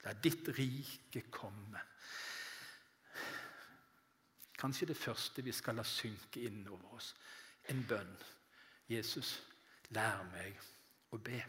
La 0.04 0.14
ditt 0.16 0.48
rike 0.56 1.22
komme. 1.30 1.82
Kanskje 4.60 4.90
det 4.90 4.98
første 4.98 5.44
vi 5.44 5.52
skal 5.56 5.78
la 5.80 5.84
synke 5.86 6.42
inn 6.44 6.66
over 6.68 6.98
oss. 6.98 7.14
En 7.72 7.80
bønn. 7.88 8.12
Jesus, 8.90 9.38
lær 9.94 10.24
meg 10.32 10.56
å 11.14 11.20
be. 11.22 11.40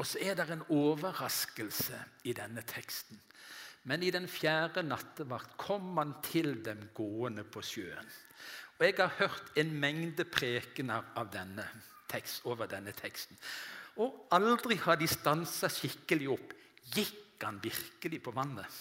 Og 0.00 0.06
så 0.06 0.20
er 0.24 0.38
det 0.38 0.46
en 0.48 0.64
overraskelse 0.72 1.98
i 2.24 2.32
denne 2.36 2.62
teksten. 2.64 3.18
Men 3.88 4.02
i 4.04 4.10
den 4.12 4.28
fjerde 4.28 4.82
nattevakt 4.84 5.56
kom 5.60 5.94
han 5.96 6.18
til 6.24 6.58
dem 6.64 6.90
gående 6.96 7.46
på 7.48 7.62
sjøen. 7.64 8.10
Og 8.78 8.86
Jeg 8.86 8.96
har 8.96 9.16
hørt 9.18 9.56
en 9.60 9.72
mengde 9.80 10.24
prekener 10.24 11.12
av 11.16 11.30
denne 11.32 11.64
tekst, 12.08 12.44
over 12.48 12.68
denne 12.68 12.92
teksten. 12.96 13.36
Og 14.00 14.26
aldri 14.32 14.76
har 14.80 14.96
de 15.00 15.08
stansa 15.08 15.68
skikkelig 15.72 16.30
opp. 16.32 16.54
Gikk 16.94 17.44
han 17.44 17.60
virkelig 17.62 18.22
på 18.24 18.32
vannet? 18.36 18.80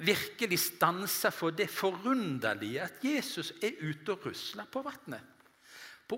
Virkelig 0.00 0.58
stansa 0.60 1.32
for 1.32 1.52
det 1.52 1.68
forunderlige 1.72 2.84
at 2.84 3.04
Jesus 3.04 3.52
er 3.60 3.76
ute 3.80 4.14
og 4.14 4.28
rusler 4.30 4.68
på 4.72 4.82
vannet. 4.84 5.44
På, 6.08 6.16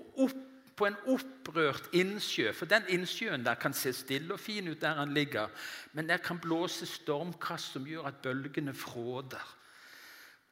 på, 0.75 0.85
en 0.85 0.97
opprørt 1.07 1.89
innsjø. 1.93 2.51
For 2.53 2.69
den 2.69 2.87
innsjøen 2.89 3.45
der 3.45 3.55
kan 3.59 3.73
se 3.73 3.93
stille 3.93 4.33
og 4.33 4.39
fin 4.39 4.67
ut 4.67 4.81
der 4.81 4.99
han 4.99 5.13
ligger. 5.13 5.49
Men 5.93 6.09
der 6.09 6.17
kan 6.17 6.39
blåse 6.39 6.85
stormkast 6.85 7.73
som 7.73 7.85
gjør 7.87 8.09
at 8.09 8.21
bølgene 8.23 8.73
fråder. 8.73 9.43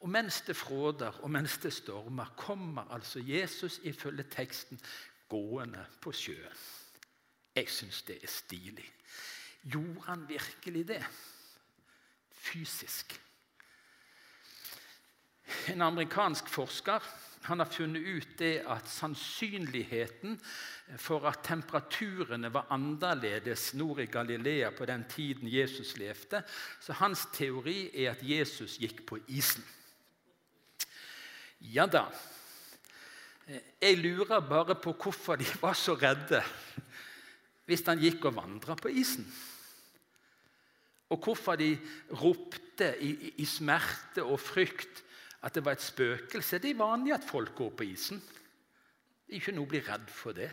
Og 0.01 0.09
mens 0.09 0.41
det 0.41 0.55
fråder 0.57 1.19
og 1.21 1.31
mens 1.31 1.57
det 1.57 1.73
stormer, 1.73 2.33
kommer 2.37 2.89
altså 2.93 3.19
Jesus 3.19 3.79
ifølge 3.83 4.23
teksten 4.23 4.79
gående 5.29 5.85
på 6.01 6.11
sjøen. 6.11 6.57
Jeg 7.55 7.69
syns 7.69 8.01
det 8.07 8.17
er 8.23 8.27
stilig. 8.27 8.87
Gjorde 9.63 10.01
han 10.07 10.27
virkelig 10.29 10.87
det? 10.87 11.03
Fysisk. 12.31 13.21
En 15.69 15.81
amerikansk 15.81 16.47
forsker 16.49 17.03
han 17.43 17.59
har 17.59 17.69
funnet 17.69 18.05
ut 18.05 18.33
det 18.37 18.61
at 18.69 18.89
sannsynligheten 18.89 20.37
for 21.01 21.25
at 21.29 21.41
temperaturene 21.45 22.51
var 22.53 22.69
annerledes 22.73 23.71
nord 23.73 24.03
i 24.03 24.09
Galilea 24.11 24.69
på 24.77 24.85
den 24.85 25.05
tiden 25.09 25.49
Jesus 25.49 25.95
levde 25.97 26.43
Så 26.79 26.93
hans 26.93 27.25
teori 27.33 27.89
er 27.93 28.11
at 28.11 28.21
Jesus 28.21 28.77
gikk 28.77 29.05
på 29.05 29.17
isen. 29.27 29.65
Ja 31.61 31.85
da. 31.85 32.05
Jeg 33.81 33.97
lurer 33.97 34.39
bare 34.39 34.75
på 34.75 34.93
hvorfor 34.93 35.35
de 35.35 35.45
var 35.61 35.73
så 35.73 35.95
redde 35.97 36.43
hvis 37.65 37.85
han 37.87 38.01
gikk 38.01 38.25
og 38.27 38.35
vandra 38.35 38.75
på 38.75 38.89
isen. 38.89 39.25
Og 41.11 41.19
hvorfor 41.23 41.55
de 41.59 41.73
ropte 42.21 42.93
i, 43.03 43.31
i, 43.37 43.45
smerte 43.45 44.23
og 44.23 44.39
frykt 44.39 45.03
at 45.41 45.55
det 45.55 45.63
var 45.65 45.77
et 45.77 45.83
spøkelse. 45.83 46.59
Det 46.61 46.71
er 46.71 46.81
vanlig 46.81 47.15
at 47.15 47.25
folk 47.25 47.55
går 47.57 47.71
på 47.77 47.87
isen. 47.89 48.21
Det 49.25 49.33
er 49.33 49.41
ikke 49.41 49.55
noe 49.55 49.65
å 49.65 49.71
bli 49.71 49.81
redd 49.85 50.09
for 50.13 50.37
det. 50.37 50.49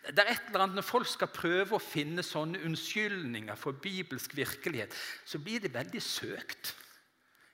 Det 0.00 0.22
er 0.22 0.30
et 0.32 0.46
eller 0.48 0.64
annet 0.64 0.78
Når 0.78 0.86
folk 0.88 1.08
skal 1.10 1.28
prøve 1.28 1.76
å 1.76 1.82
finne 1.82 2.22
sånne 2.24 2.62
unnskyldninger 2.64 3.58
for 3.60 3.76
bibelsk 3.76 4.36
virkelighet, 4.36 4.94
så 5.24 5.38
blir 5.38 5.60
det 5.60 5.74
veldig 5.74 6.02
søkt. 6.02 6.74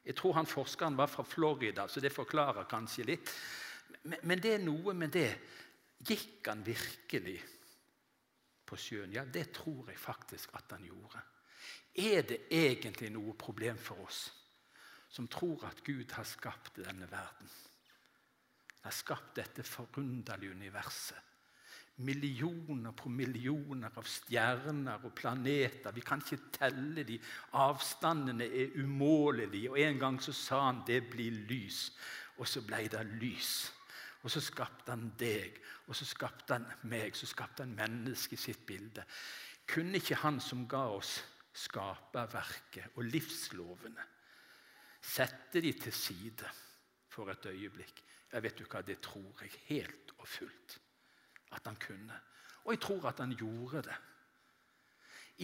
Jeg 0.06 0.14
tror 0.14 0.36
han 0.36 0.46
forskeren 0.46 0.96
var 0.96 1.10
fra 1.10 1.24
Florida, 1.26 1.88
så 1.88 2.00
det 2.00 2.14
forklarer 2.14 2.68
kanskje 2.70 3.08
litt. 3.08 3.32
Men, 4.04 4.20
men 4.22 4.42
det 4.42 4.54
er 4.54 4.62
noe 4.62 4.94
med 4.94 5.10
det. 5.10 5.30
Gikk 6.06 6.46
han 6.46 6.62
virkelig 6.62 7.40
på 8.66 8.78
sjøen? 8.78 9.16
Ja, 9.16 9.24
det 9.24 9.48
tror 9.56 9.90
jeg 9.90 9.98
faktisk 9.98 10.54
at 10.54 10.76
han 10.76 10.86
gjorde. 10.86 11.24
Er 11.96 12.22
det 12.28 12.44
egentlig 12.52 13.10
noe 13.10 13.34
problem 13.34 13.80
for 13.82 14.06
oss 14.06 14.28
som 15.16 15.28
tror 15.32 15.64
at 15.70 15.80
Gud 15.84 16.12
har 16.12 16.28
skapt 16.28 16.76
denne 16.76 17.08
verden? 17.08 17.54
Han 18.82 18.90
har 18.90 18.94
skapt 18.94 19.32
dette 19.40 19.64
forunderlige 19.64 20.52
universet 20.52 21.26
millioner 21.96 22.92
på 22.92 23.08
millioner 23.08 23.94
av 23.96 24.04
stjerner 24.08 25.04
og 25.06 25.14
planeter. 25.16 25.94
Vi 25.96 26.04
kan 26.04 26.20
ikke 26.20 26.50
telle 26.58 27.04
de. 27.08 27.16
Avstandene 27.56 28.44
er 28.44 28.76
umålelige. 28.76 29.70
Og 29.70 29.80
En 29.80 29.98
gang 29.98 30.20
så 30.22 30.32
sa 30.32 30.66
han 30.66 30.82
det 30.86 31.02
blir 31.10 31.32
lys, 31.48 31.92
og 32.36 32.48
så 32.48 32.60
ble 32.60 32.84
det 32.92 33.04
lys. 33.20 33.72
Og 34.22 34.30
så 34.30 34.40
skapte 34.40 34.90
han 34.90 35.12
deg, 35.18 35.56
og 35.86 35.96
så 35.96 36.04
skapte 36.04 36.58
han 36.58 36.66
meg, 36.90 37.16
så 37.16 37.26
skapte 37.26 37.62
han 37.62 37.76
mennesket 37.76 38.38
i 38.38 38.42
sitt 38.42 38.66
bilde. 38.66 39.04
Kunne 39.66 39.96
ikke 39.96 40.20
han 40.20 40.40
som 40.40 40.66
ga 40.68 40.88
oss 40.90 41.20
skaperverket 41.56 42.98
og 42.98 43.06
livslovene, 43.08 44.02
sette 45.06 45.62
de 45.62 45.72
til 45.78 45.94
side 45.94 46.50
for 47.12 47.30
et 47.30 47.46
øyeblikk? 47.52 48.02
Jeg 48.32 48.42
vet 48.42 48.58
du 48.58 48.64
hva, 48.66 48.82
Det 48.82 48.98
tror 49.00 49.42
jeg 49.42 49.54
helt 49.68 50.12
og 50.18 50.28
fullt 50.28 50.78
at 51.54 51.66
han 51.66 51.76
kunne. 51.80 52.20
Og 52.64 52.74
jeg 52.74 52.80
tror 52.82 53.08
at 53.08 53.22
han 53.22 53.36
gjorde 53.38 53.82
det 53.86 53.96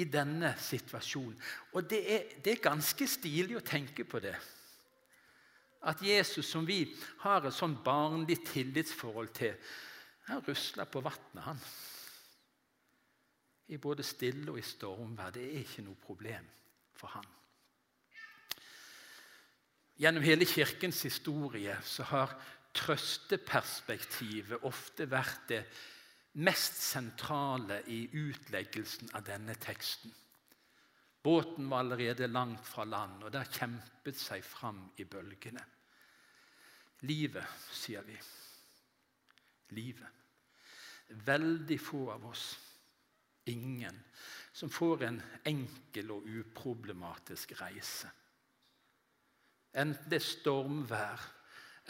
i 0.01 0.05
denne 0.09 0.55
situasjonen. 0.59 1.37
Og 1.73 1.85
det 1.91 2.01
er, 2.15 2.29
det 2.45 2.53
er 2.53 2.65
ganske 2.65 3.07
stilig 3.07 3.59
å 3.59 3.65
tenke 3.65 4.05
på 4.09 4.21
det. 4.25 4.35
At 5.89 6.03
Jesus, 6.03 6.47
som 6.47 6.67
vi 6.67 6.85
har 7.25 7.45
et 7.45 7.55
sånn 7.55 7.75
barnlig 7.85 8.39
tillitsforhold 8.47 9.33
til, 9.37 9.57
han 10.29 10.43
rusler 10.47 10.89
på 10.89 11.03
vannet, 11.03 11.43
han. 11.43 11.63
I 13.75 13.79
både 13.83 14.05
stille 14.07 14.53
og 14.53 14.61
i 14.61 14.67
stormvær. 14.67 15.33
Det 15.35 15.45
er 15.45 15.63
ikke 15.63 15.85
noe 15.87 15.99
problem 16.01 16.47
for 16.99 17.13
han. 17.17 17.27
Gjennom 20.03 20.25
hele 20.27 20.47
Kirkens 20.49 21.05
historie 21.07 21.77
så 21.87 22.03
har 22.11 22.33
trøsteperspektivet 22.75 24.65
ofte 24.67 25.07
vært 25.07 25.45
det 25.53 25.61
mest 26.43 26.81
sentrale 26.83 27.77
i 27.87 28.01
utleggelsen 28.11 29.13
av 29.15 29.23
denne 29.29 29.55
teksten. 29.63 30.11
Båten 31.23 31.69
var 31.71 31.85
allerede 31.85 32.27
langt 32.27 32.67
fra 32.67 32.83
land, 32.85 33.23
og 33.23 33.31
der 33.31 33.47
kjempet 33.47 34.19
seg 34.19 34.43
fram 34.43 34.81
i 34.99 35.07
bølgene. 35.07 35.63
Livet, 37.07 37.47
sier 37.71 38.03
vi. 38.03 38.17
Livet. 39.77 40.09
Veldig 41.31 41.79
få 41.79 42.09
av 42.17 42.27
oss, 42.27 42.49
ingen, 43.55 44.03
som 44.51 44.71
får 44.73 45.07
en 45.07 45.23
enkel 45.47 46.11
og 46.17 46.27
uproblematisk 46.27 47.55
reise. 47.61 48.11
Enten 49.75 50.11
det 50.11 50.21
er 50.21 50.27
stormvær 50.27 51.29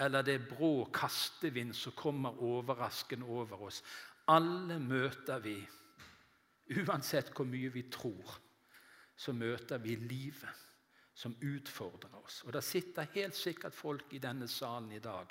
eller 0.02 0.24
det 0.24 0.34
er 0.34 0.46
brå 0.48 0.88
kastevind 0.94 1.74
som 1.76 1.92
kommer 1.96 2.38
overraskende 2.42 3.26
over 3.26 3.66
oss. 3.68 3.82
Alle 4.28 4.78
møter 4.80 5.42
vi, 5.42 5.56
uansett 6.78 7.32
hvor 7.36 7.48
mye 7.48 7.72
vi 7.74 7.84
tror 7.92 8.38
så 9.22 9.32
møter 9.36 9.78
vi 9.78 9.96
livet 9.96 10.62
som 11.14 11.34
utfordrer 11.42 12.14
oss. 12.24 12.42
Og 12.46 12.52
Det 12.52 12.64
sitter 12.64 13.10
helt 13.14 13.36
sikkert 13.36 13.74
folk 13.74 14.12
i 14.12 14.22
denne 14.22 14.48
salen 14.48 14.92
i 14.92 15.02
dag 15.02 15.28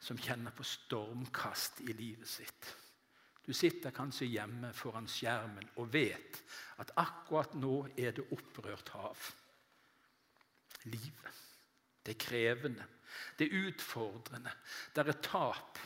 som 0.00 0.18
kjenner 0.18 0.54
på 0.56 0.64
stormkast 0.64 1.82
i 1.84 1.92
livet 1.92 2.28
sitt. 2.28 2.70
Du 3.44 3.52
sitter 3.52 3.90
kanskje 3.90 4.30
hjemme 4.30 4.72
foran 4.76 5.08
skjermen 5.08 5.68
og 5.76 5.92
vet 5.92 6.40
at 6.78 6.92
akkurat 6.96 7.54
nå 7.58 7.88
er 7.98 8.14
det 8.16 8.28
opprørt 8.32 8.92
hav. 8.94 9.30
Livet. 10.84 11.49
Det 12.10 12.16
er 12.16 12.26
krevende. 12.26 12.84
Det 13.38 13.46
er 13.46 13.68
utfordrende. 13.68 14.50
Det 14.96 15.06
er 15.06 15.18
tap. 15.22 15.78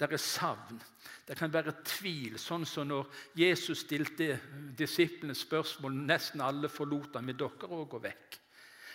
Det 0.00 0.08
er 0.12 0.16
savn. 0.16 0.80
Det 1.28 1.36
kan 1.36 1.52
være 1.52 1.74
tvil, 1.84 2.38
sånn 2.40 2.64
som 2.66 2.88
når 2.88 3.10
Jesus 3.36 3.84
stilte 3.84 4.38
disiplene 4.78 5.36
spørsmål. 5.36 6.00
Nesten 6.08 6.40
alle 6.40 6.72
forlot 6.72 7.18
ham. 7.18 7.28
Vil 7.28 7.36
dere 7.36 7.68
òg 7.68 7.84
gå 7.92 8.00
vekk? 8.08 8.40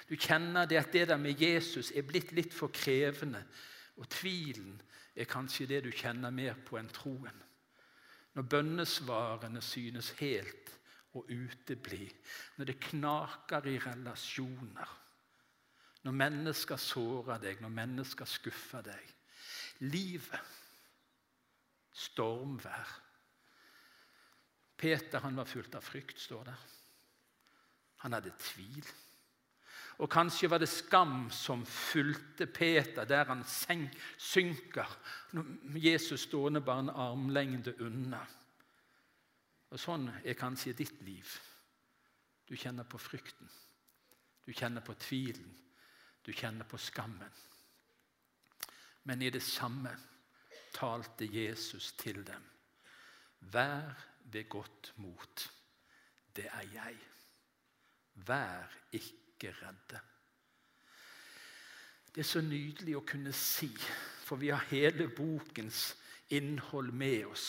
Du 0.09 0.15
kjenner 0.17 0.65
det 0.65 0.81
at 0.81 0.91
det 0.91 1.05
der 1.11 1.21
med 1.21 1.37
Jesus 1.37 1.93
er 1.93 2.07
blitt 2.07 2.33
litt 2.33 2.57
for 2.57 2.73
krevende. 2.73 3.45
Og 4.01 4.09
tvilen 4.09 4.81
er 5.13 5.29
kanskje 5.29 5.69
det 5.69 5.83
du 5.85 5.91
kjenner 5.93 6.33
mer 6.33 6.57
på 6.65 6.81
enn 6.81 6.89
troen. 6.89 7.43
Når 8.33 8.49
bønnesvarene 8.49 9.61
synes 9.61 10.15
helt 10.17 10.73
å 11.13 11.21
utebli. 11.29 12.07
Når 12.57 12.73
det 12.73 12.81
knaker 12.89 13.69
i 13.69 13.77
relasjoner. 13.85 15.03
Når 16.07 16.15
mennesker 16.15 16.79
sårer 16.79 17.41
deg, 17.43 17.59
når 17.59 17.73
mennesker 17.75 18.29
skuffer 18.31 18.85
deg. 18.85 19.09
Livet 19.83 20.53
stormvær. 21.97 22.93
Peter 24.77 25.19
han 25.19 25.35
var 25.35 25.49
fullt 25.49 25.75
av 25.75 25.83
frykt, 25.83 26.19
står 26.21 26.47
det. 26.47 26.55
Han 28.05 28.13
hadde 28.13 28.31
tvil. 28.39 28.87
Og 29.97 30.09
kanskje 30.13 30.47
var 30.47 30.61
det 30.61 30.69
skam 30.69 31.31
som 31.33 31.65
fulgte 31.65 32.45
Peter 32.45 33.03
der 33.09 33.25
han 33.25 33.43
synker. 33.43 34.97
Jesus 35.75 36.27
stående 36.29 36.61
bare 36.61 36.85
en 36.85 36.93
armlengde 36.93 37.73
unna. 37.81 38.21
Og 39.73 39.81
Sånn 39.81 40.07
er 40.23 40.37
kanskje 40.39 40.77
ditt 40.77 41.01
liv. 41.01 41.27
Du 42.47 42.55
kjenner 42.55 42.85
på 42.87 43.01
frykten. 43.01 43.49
Du 44.45 44.53
kjenner 44.53 44.85
på 44.85 44.93
tvilen. 44.95 45.49
Du 46.27 46.33
kjenner 46.35 46.67
på 46.67 46.77
skammen. 46.77 47.31
Men 49.07 49.21
i 49.23 49.29
det 49.31 49.43
samme 49.43 49.93
talte 50.75 51.25
Jesus 51.31 51.93
til 51.95 52.19
dem. 52.27 52.43
Vær 53.39 53.93
ved 54.27 54.49
godt 54.49 54.93
mot. 54.99 55.45
Det 56.35 56.49
er 56.51 56.67
jeg. 56.73 56.97
Vær 58.27 58.75
ikke 58.91 59.53
redde. 59.61 60.01
Det 62.11 62.25
er 62.25 62.27
så 62.27 62.41
nydelig 62.41 62.97
å 62.97 63.05
kunne 63.07 63.31
si, 63.31 63.69
for 64.25 64.41
vi 64.41 64.49
har 64.51 64.67
hele 64.67 65.07
bokens 65.07 65.93
innhold 66.35 66.91
med 66.91 67.29
oss 67.29 67.47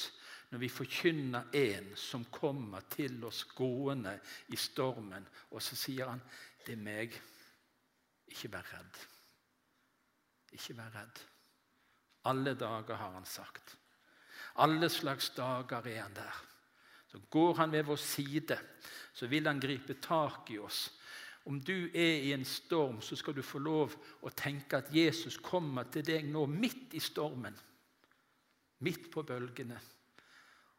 når 0.50 0.62
vi 0.62 0.68
forkynner 0.72 1.50
en 1.56 1.90
som 1.96 2.24
kommer 2.32 2.86
til 2.92 3.18
oss 3.26 3.42
gående 3.56 4.14
i 4.48 4.56
stormen, 4.56 5.26
og 5.50 5.62
så 5.62 5.76
sier 5.76 6.08
han, 6.08 6.22
'Det 6.64 6.72
er 6.72 6.82
meg. 6.84 7.20
Ikke 8.28 8.52
vær 8.52 8.66
redd. 8.72 9.02
Ikke 10.52 10.76
vær 10.76 10.94
redd.' 10.94 11.24
Alle 12.28 12.54
dager, 12.54 12.94
har 12.94 13.12
han 13.12 13.24
sagt. 13.24 13.76
Alle 14.56 14.88
slags 14.88 15.30
dager 15.30 15.86
er 15.86 16.02
han 16.02 16.14
der. 16.14 16.44
Så 17.08 17.20
går 17.30 17.54
han 17.54 17.72
ved 17.72 17.82
vår 17.88 17.96
side, 17.96 18.58
så 19.14 19.26
vil 19.26 19.46
han 19.46 19.60
gripe 19.60 19.94
tak 19.94 20.50
i 20.50 20.58
oss. 20.58 20.90
Om 21.44 21.60
du 21.64 21.88
er 21.94 22.18
i 22.26 22.32
en 22.32 22.44
storm, 22.44 23.00
så 23.00 23.16
skal 23.16 23.34
du 23.34 23.42
få 23.42 23.58
lov 23.58 23.94
å 24.20 24.32
tenke 24.36 24.82
at 24.82 24.90
Jesus 24.92 25.38
kommer 25.40 25.88
til 25.88 26.04
deg 26.04 26.26
nå 26.28 26.44
midt 26.46 26.92
i 26.98 27.00
stormen. 27.00 27.56
Midt 28.84 29.08
på 29.10 29.22
bølgene. 29.22 29.78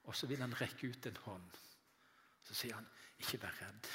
Og 0.04 0.16
så 0.16 0.30
vil 0.30 0.42
han 0.42 0.54
rekke 0.60 0.92
ut 0.92 1.10
en 1.10 1.18
hånd. 1.26 1.58
Så 2.44 2.54
sier 2.54 2.76
han, 2.76 2.86
'Ikke 3.20 3.42
vær 3.42 3.58
redd. 3.62 3.90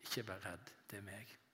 Ikke 0.00 0.26
vær 0.26 0.40
redd. 0.44 0.72
Det 0.90 0.98
er 0.98 1.02
meg.' 1.02 1.47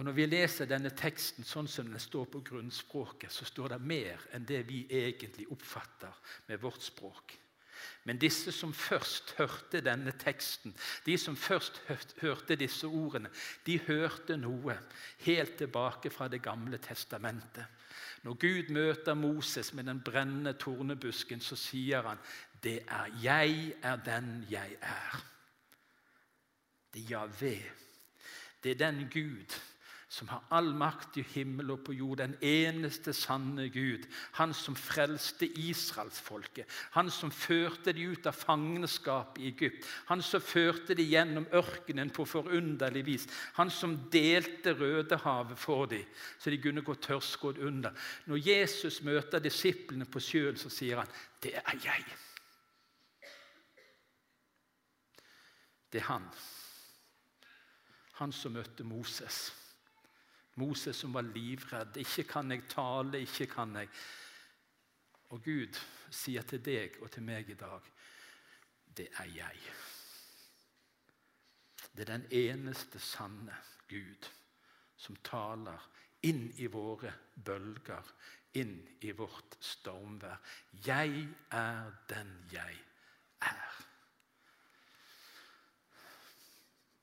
Og 0.00 0.04
Når 0.04 0.12
vi 0.16 0.24
leser 0.24 0.64
denne 0.64 0.88
teksten 0.96 1.44
sånn 1.44 1.66
som 1.68 1.90
den 1.92 2.00
står 2.00 2.30
på 2.32 2.40
grunnspråket, 2.40 3.28
så 3.28 3.44
står 3.44 3.74
det 3.74 3.76
mer 3.84 4.22
enn 4.32 4.46
det 4.48 4.62
vi 4.64 4.78
egentlig 4.88 5.44
oppfatter 5.52 6.14
med 6.46 6.62
vårt 6.62 6.80
språk. 6.80 7.34
Men 8.08 8.16
disse 8.16 8.48
som 8.56 8.72
først 8.72 9.34
hørte 9.36 9.82
denne 9.84 10.14
teksten, 10.16 10.72
de 11.04 11.18
som 11.20 11.36
først 11.36 11.82
hørte 12.22 12.56
disse 12.56 12.88
ordene, 12.88 13.28
de 13.66 13.76
hørte 13.90 14.40
noe 14.40 14.78
helt 15.26 15.58
tilbake 15.60 16.08
fra 16.08 16.32
Det 16.32 16.40
gamle 16.40 16.80
testamentet. 16.80 17.68
Når 18.24 18.40
Gud 18.40 18.72
møter 18.72 19.14
Moses 19.14 19.74
med 19.74 19.84
den 19.84 20.00
brennende 20.00 20.56
tornebusken, 20.56 21.40
så 21.40 21.56
sier 21.56 22.08
han, 22.08 22.18
'Det 22.62 22.86
er 22.88 23.06
jeg 23.22 23.74
er 23.82 23.96
den 23.96 24.46
jeg 24.48 24.76
er'. 24.80 25.24
Det 26.94 27.04
er 27.04 27.08
Javé. 27.10 27.60
Det 28.64 28.70
er 28.70 28.90
den 28.90 29.08
Gud 29.12 29.60
som 30.10 30.26
har 30.28 30.42
all 30.50 30.72
makt 30.74 31.20
i 31.20 31.22
himmel 31.36 31.68
og 31.70 31.84
på 31.86 31.94
jord, 31.94 32.18
den 32.18 32.32
eneste 32.42 33.12
sanne 33.14 33.68
Gud. 33.70 34.08
Han 34.40 34.50
som 34.54 34.74
frelste 34.74 35.46
israelsfolket, 35.46 36.66
han 36.96 37.12
som 37.14 37.30
førte 37.30 37.94
de 37.94 38.08
ut 38.10 38.26
av 38.26 38.34
fangenskap 38.34 39.38
i 39.38 39.46
Egypt. 39.52 39.86
Han 40.08 40.22
som 40.26 40.42
førte 40.42 40.96
de 40.98 41.06
gjennom 41.06 41.46
ørkenen 41.54 42.10
på 42.10 42.26
forunderlig 42.26 43.04
vis. 43.06 43.28
Han 43.60 43.70
som 43.70 43.94
delte 44.10 44.74
Rødehavet 44.74 45.58
for 45.58 45.86
dem, 45.86 46.02
så 46.42 46.50
de 46.50 46.58
kunne 46.58 46.82
gå 46.82 46.98
tørrskodd 46.98 47.62
under. 47.62 47.94
Når 48.26 48.42
Jesus 48.48 48.98
møter 49.06 49.38
disiplene 49.38 50.10
på 50.10 50.18
sjøen, 50.18 50.58
så 50.58 50.74
sier 50.74 51.04
han, 51.04 51.14
'Det 51.40 51.54
er 51.54 51.78
jeg'. 51.86 52.16
Det 55.92 55.98
er 55.98 56.04
han. 56.04 56.28
Han 58.12 58.32
som 58.32 58.52
møtte 58.52 58.84
Moses. 58.84 59.59
Moses 60.60 60.96
som 60.96 61.14
var 61.14 61.26
livredd. 61.26 61.96
'Ikke 61.96 62.24
kan 62.28 62.50
jeg 62.50 62.68
tale, 62.68 63.20
ikke 63.20 63.46
kan 63.46 63.76
jeg' 63.76 63.88
Og 65.30 65.42
Gud 65.44 65.78
sier 66.10 66.42
til 66.42 66.64
deg 66.64 66.98
og 67.02 67.10
til 67.10 67.22
meg 67.22 67.50
i 67.50 67.54
dag 67.54 67.80
'Det 68.96 69.08
er 69.18 69.24
jeg'. 69.24 69.72
Det 71.96 72.08
er 72.08 72.18
den 72.18 72.26
eneste 72.30 72.98
sanne 72.98 73.56
Gud 73.88 74.28
som 74.96 75.16
taler 75.24 75.88
inn 76.22 76.50
i 76.60 76.66
våre 76.66 77.12
bølger, 77.44 78.04
inn 78.60 78.76
i 79.00 79.12
vårt 79.16 79.56
stormvær. 79.60 80.38
Jeg 80.86 81.28
er 81.50 81.92
den 82.08 82.32
jeg 82.52 82.76
er. 83.40 83.89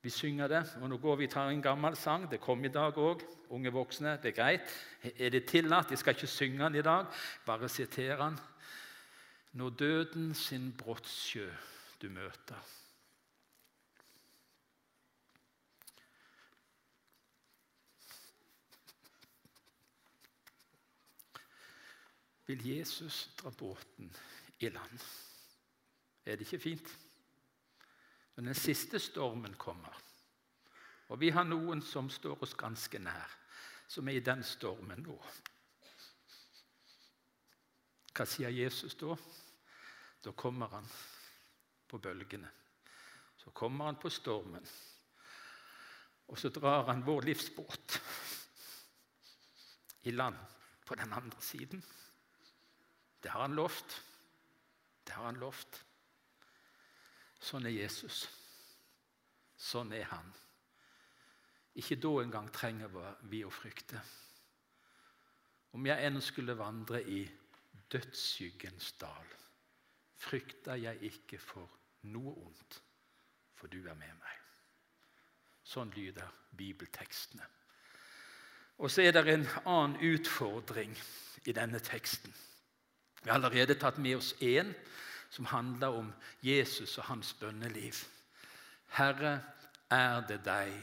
Vi 0.07 0.11
synger 0.11 0.47
det, 0.47 0.61
og 0.79 0.87
nå 0.87 0.97
går 1.03 1.17
vi 1.19 1.25
og 1.27 1.31
tar 1.33 1.49
en 1.51 1.61
gammel 1.61 1.95
sang. 1.99 2.29
Det 2.31 2.37
kom 2.39 2.61
i 2.63 2.69
dag 2.71 2.95
òg. 2.95 3.25
Unge 3.51 3.71
voksne, 3.75 4.13
det 4.23 4.29
er 4.29 4.35
greit. 4.37 4.75
Er 5.19 5.33
det 5.33 5.41
tillatt? 5.51 5.89
Jeg 5.91 5.99
skal 5.99 6.15
ikke 6.15 6.27
synge 6.31 6.61
den 6.63 6.75
i 6.79 6.81
dag, 6.81 7.09
bare 7.45 7.67
sitere 7.67 8.15
den. 8.21 8.37
Når 9.59 9.69
døden 9.69 10.29
sin 10.33 10.69
brottsjø 10.79 11.49
du 12.01 12.07
møter. 12.07 12.61
Vil 22.45 22.63
Jesus 22.77 23.27
dra 23.41 23.51
båten 23.51 24.15
i 24.59 24.69
land? 24.69 25.03
Er 26.25 26.39
det 26.39 26.47
ikke 26.47 26.63
fint? 26.69 26.95
Når 28.37 28.51
den 28.51 28.55
siste 28.55 28.99
stormen 29.01 29.55
kommer, 29.57 29.93
og 31.09 31.17
vi 31.19 31.31
har 31.33 31.47
noen 31.47 31.81
som 31.81 32.09
står 32.13 32.43
oss 32.45 32.53
ganske 32.53 32.99
nær, 33.01 33.31
som 33.89 34.07
er 34.07 34.19
i 34.19 34.25
den 34.25 34.43
stormen 34.45 35.01
nå 35.01 35.15
Hva 38.17 38.25
sier 38.25 38.53
Jesus 38.53 38.97
da? 38.97 39.15
Da 40.25 40.33
kommer 40.33 40.69
han 40.73 40.85
på 41.87 41.99
bølgene. 42.01 42.49
Så 43.37 43.53
kommer 43.53 43.85
han 43.85 43.99
på 44.01 44.09
stormen. 44.09 44.65
Og 46.27 46.39
så 46.41 46.49
drar 46.49 46.89
han 46.89 47.05
vår 47.05 47.29
livsbåt 47.29 47.99
i 50.09 50.11
land 50.11 50.37
på 50.85 50.95
den 50.95 51.13
andre 51.13 51.41
siden. 51.41 51.83
Det 53.23 53.29
har 53.29 53.45
han 53.45 53.55
lovt. 53.55 54.01
Det 55.03 55.13
har 55.13 55.29
han 55.29 55.39
lovt. 55.39 55.83
Sånn 57.39 57.67
er 57.69 57.75
Jesus. 57.75 58.25
Sånn 59.57 59.93
er 59.93 60.07
han. 60.11 60.29
Ikke 61.77 61.99
da 62.01 62.13
engang 62.23 62.49
trenger 62.53 62.93
vi 63.29 63.43
å 63.45 63.53
frykte. 63.53 64.01
Om 65.77 65.85
jeg 65.85 66.07
enn 66.07 66.21
skulle 66.23 66.57
vandre 66.57 67.03
i 67.05 67.21
dødsskyggens 67.93 68.95
dal, 69.01 69.35
frykter 70.17 70.79
jeg 70.81 71.11
ikke 71.11 71.37
for 71.41 71.69
noe 72.09 72.33
ondt, 72.33 72.79
for 73.53 73.69
du 73.69 73.83
er 73.83 73.97
med 73.97 74.15
meg. 74.17 74.41
Sånn 75.67 75.91
lyder 75.93 76.31
bibeltekstene. 76.57 77.45
Og 78.77 78.91
så 78.93 79.03
er 79.03 79.13
det 79.13 79.25
en 79.33 79.47
annen 79.65 79.97
utfordring 80.05 80.93
i 81.49 81.53
denne 81.53 81.79
teksten. 81.81 82.33
Vi 83.23 83.29
har 83.29 83.39
allerede 83.39 83.75
tatt 83.79 83.97
med 84.01 84.19
oss 84.19 84.33
én 84.41 84.69
som 85.29 85.45
handler 85.45 85.99
om 85.99 86.11
Jesus 86.41 86.97
og 86.97 87.09
hans 87.11 87.33
bønneliv. 87.39 88.03
Herre, 88.97 89.39
er 89.89 90.23
det 90.27 90.41
deg, 90.43 90.73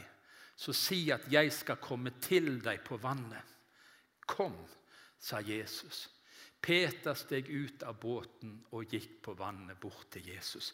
så 0.57 0.73
si 0.73 1.11
at 1.13 1.27
jeg 1.33 1.53
skal 1.53 1.81
komme 1.83 2.15
til 2.25 2.59
deg 2.65 2.81
på 2.87 2.97
vannet. 3.03 3.43
Kom, 4.27 4.57
sa 5.21 5.43
Jesus. 5.45 6.07
Peter 6.65 7.17
steg 7.19 7.51
ut 7.51 7.83
av 7.85 7.99
båten 8.01 8.57
og 8.73 8.89
gikk 8.89 9.19
på 9.27 9.35
vannet 9.37 9.77
bort 9.81 10.09
til 10.15 10.31
Jesus. 10.33 10.73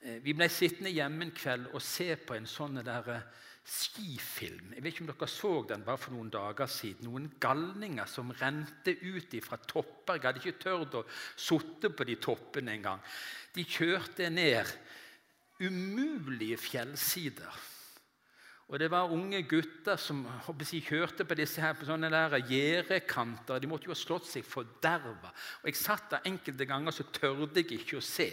Eh, 0.00 0.20
vi 0.24 0.32
ble 0.32 0.48
sittende 0.48 0.92
hjemme 0.94 1.26
en 1.26 1.34
kveld 1.36 1.68
og 1.74 1.82
se 1.84 2.14
på 2.16 2.36
en 2.36 2.48
sånn 2.48 2.80
der 2.80 3.10
eh, 3.12 3.26
skifilm. 3.64 4.74
Jeg 4.74 4.84
vet 4.84 4.92
ikke 4.92 5.04
om 5.06 5.10
dere 5.10 5.28
så 5.30 5.52
den 5.68 5.84
bare 5.86 6.00
for 6.00 6.12
noen 6.12 6.32
dager 6.32 6.68
siden. 6.68 7.08
Noen 7.08 7.30
galninger 7.40 8.08
som 8.10 8.32
rente 8.36 8.92
ut 9.00 9.36
fra 9.44 9.56
topper. 9.56 10.18
Jeg 10.18 10.26
hadde 10.26 10.42
ikke 10.42 10.64
tørt 10.66 10.98
å 11.00 11.04
sitte 11.32 11.90
på 11.90 12.04
de 12.08 12.18
toppene 12.20 12.76
engang. 12.76 13.00
De 13.56 13.64
kjørte 13.64 14.28
ned 14.30 14.68
umulige 15.64 16.58
fjellsider. 16.60 17.62
Og 18.68 18.78
Det 18.80 18.90
var 18.90 19.12
unge 19.12 19.42
gutter 19.44 19.96
som 20.00 20.22
jeg, 20.24 20.82
kjørte 20.82 21.24
på 21.28 21.36
disse 21.36 21.60
her 21.60 21.76
på 21.76 21.86
sånne 21.88 22.08
gjerdekanter. 22.48 23.60
De 23.60 23.68
måtte 23.68 23.88
jo 23.88 23.92
ha 23.92 23.98
slått 23.98 24.28
seg 24.28 24.44
forderva. 24.44 25.32
Og 25.62 25.68
jeg 25.68 25.80
satt 25.80 26.10
der 26.10 26.28
enkelte 26.30 26.66
ganger 26.68 26.92
så 26.96 27.04
tørde 27.12 27.60
jeg 27.60 27.80
ikke 27.80 28.00
å 28.00 28.04
se. 28.04 28.30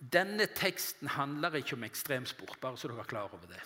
Denne 0.00 0.46
teksten 0.56 1.08
handler 1.16 1.58
ikke 1.60 1.76
om 1.76 1.84
ekstremsport, 1.84 2.60
bare 2.60 2.78
så 2.80 2.88
dere 2.88 3.02
er 3.04 3.08
klar 3.08 3.28
over 3.28 3.48
det. 3.48 3.60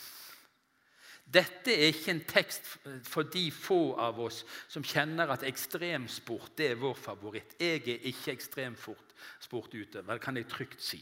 Dette 1.24 1.72
er 1.72 1.88
ikke 1.88 2.12
en 2.12 2.24
tekst 2.28 2.66
for 3.08 3.26
de 3.32 3.48
få 3.50 3.96
av 3.98 4.20
oss 4.20 4.42
som 4.70 4.84
kjenner 4.84 5.32
at 5.32 5.46
ekstremsport 5.48 6.60
er 6.62 6.76
vår 6.78 6.98
favoritt. 7.00 7.56
Jeg 7.58 7.82
er 7.88 8.08
ikke 8.10 8.34
ekstremsportutøver, 8.36 10.12
det 10.12 10.22
kan 10.22 10.36
jeg 10.36 10.50
trygt 10.52 10.84
si. 10.84 11.00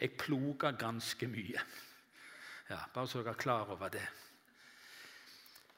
Jeg 0.00 0.16
ploger 0.18 0.76
ganske 0.80 1.28
mye. 1.28 1.60
Ja, 2.70 2.80
bare 2.92 3.06
så 3.06 3.22
dere 3.22 3.36
er 3.36 3.44
klar 3.44 3.70
over 3.70 3.92
det. 3.92 4.06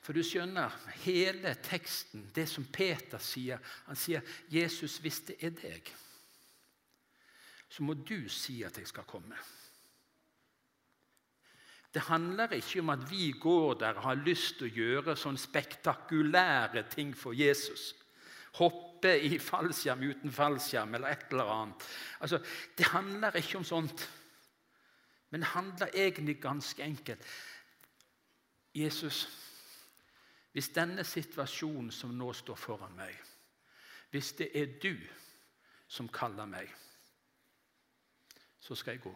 For 0.00 0.16
du 0.16 0.22
skjønner, 0.24 0.72
hele 1.04 1.52
teksten, 1.60 2.30
det 2.34 2.46
som 2.48 2.64
Peter 2.72 3.20
sier 3.20 3.58
Han 3.86 3.96
sier 3.96 4.22
'Jesus, 4.48 4.98
hvis 4.98 5.20
det 5.20 5.36
er 5.42 5.50
deg' 5.50 5.92
så 7.68 7.84
må 7.84 7.94
du 7.94 8.28
si 8.32 8.62
at 8.64 8.78
jeg 8.78 8.88
skal 8.88 9.06
komme. 9.08 9.36
Det 11.94 12.02
handler 12.02 12.52
ikke 12.52 12.80
om 12.80 12.90
at 12.92 13.10
vi 13.10 13.30
går 13.40 13.74
der 13.80 13.96
og 13.96 14.02
har 14.02 14.20
lyst 14.20 14.58
til 14.58 14.68
å 14.68 14.76
gjøre 14.76 15.16
sånne 15.16 15.40
spektakulære 15.40 16.84
ting 16.92 17.14
for 17.16 17.36
Jesus. 17.36 17.94
Hoppe 18.58 19.14
i 19.24 19.38
fallskjerm 19.40 20.04
uten 20.10 20.32
fallskjerm 20.34 20.94
eller 20.94 21.14
et 21.14 21.30
eller 21.30 21.52
annet. 21.52 21.86
Altså, 22.20 22.40
det 22.78 22.90
handler 22.92 23.36
ikke 23.36 23.58
om 23.58 23.64
sånt. 23.64 24.08
Men 25.30 25.40
det 25.40 25.52
handler 25.54 25.94
egentlig 25.94 26.40
ganske 26.42 26.82
enkelt. 26.82 27.24
Jesus, 28.74 29.26
hvis 30.52 30.68
denne 30.76 31.04
situasjonen 31.04 31.90
som 31.92 32.12
nå 32.16 32.32
står 32.36 32.56
foran 32.56 32.96
meg, 32.96 33.16
hvis 34.12 34.32
det 34.40 34.50
er 34.56 34.76
du 34.82 34.94
som 35.88 36.08
kaller 36.12 36.48
meg 36.48 36.68
så 38.68 38.74
skal 38.74 38.96
jeg 38.96 39.00
gå. 39.02 39.14